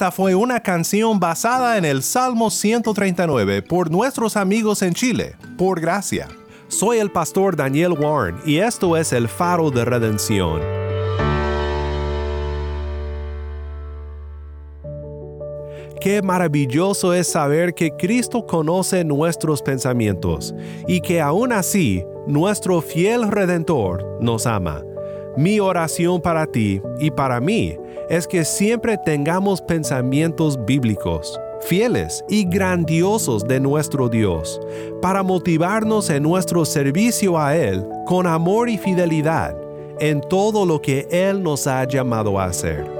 Esta 0.00 0.10
fue 0.10 0.34
una 0.34 0.60
canción 0.60 1.20
basada 1.20 1.76
en 1.76 1.84
el 1.84 2.02
Salmo 2.02 2.48
139 2.48 3.60
por 3.60 3.90
nuestros 3.90 4.34
amigos 4.34 4.80
en 4.80 4.94
Chile, 4.94 5.36
por 5.58 5.78
gracia. 5.78 6.26
Soy 6.68 6.96
el 6.96 7.10
pastor 7.10 7.54
Daniel 7.54 7.92
Warren 7.92 8.36
y 8.46 8.60
esto 8.60 8.96
es 8.96 9.12
el 9.12 9.28
faro 9.28 9.70
de 9.70 9.84
redención. 9.84 10.62
Qué 16.00 16.22
maravilloso 16.24 17.12
es 17.12 17.30
saber 17.30 17.74
que 17.74 17.90
Cristo 17.90 18.46
conoce 18.46 19.04
nuestros 19.04 19.60
pensamientos 19.60 20.54
y 20.88 21.02
que 21.02 21.20
aún 21.20 21.52
así 21.52 22.02
nuestro 22.26 22.80
fiel 22.80 23.30
Redentor 23.30 24.16
nos 24.18 24.46
ama. 24.46 24.82
Mi 25.36 25.60
oración 25.60 26.22
para 26.22 26.46
ti 26.46 26.80
y 26.98 27.10
para 27.10 27.38
mí 27.38 27.76
es 28.10 28.26
que 28.26 28.44
siempre 28.44 28.98
tengamos 28.98 29.62
pensamientos 29.62 30.62
bíblicos, 30.66 31.38
fieles 31.60 32.24
y 32.28 32.44
grandiosos 32.44 33.46
de 33.46 33.60
nuestro 33.60 34.08
Dios, 34.08 34.60
para 35.00 35.22
motivarnos 35.22 36.10
en 36.10 36.24
nuestro 36.24 36.64
servicio 36.64 37.38
a 37.38 37.56
Él 37.56 37.86
con 38.06 38.26
amor 38.26 38.68
y 38.68 38.78
fidelidad 38.78 39.56
en 40.00 40.20
todo 40.22 40.66
lo 40.66 40.82
que 40.82 41.06
Él 41.10 41.42
nos 41.42 41.68
ha 41.68 41.84
llamado 41.84 42.40
a 42.40 42.46
hacer. 42.46 42.99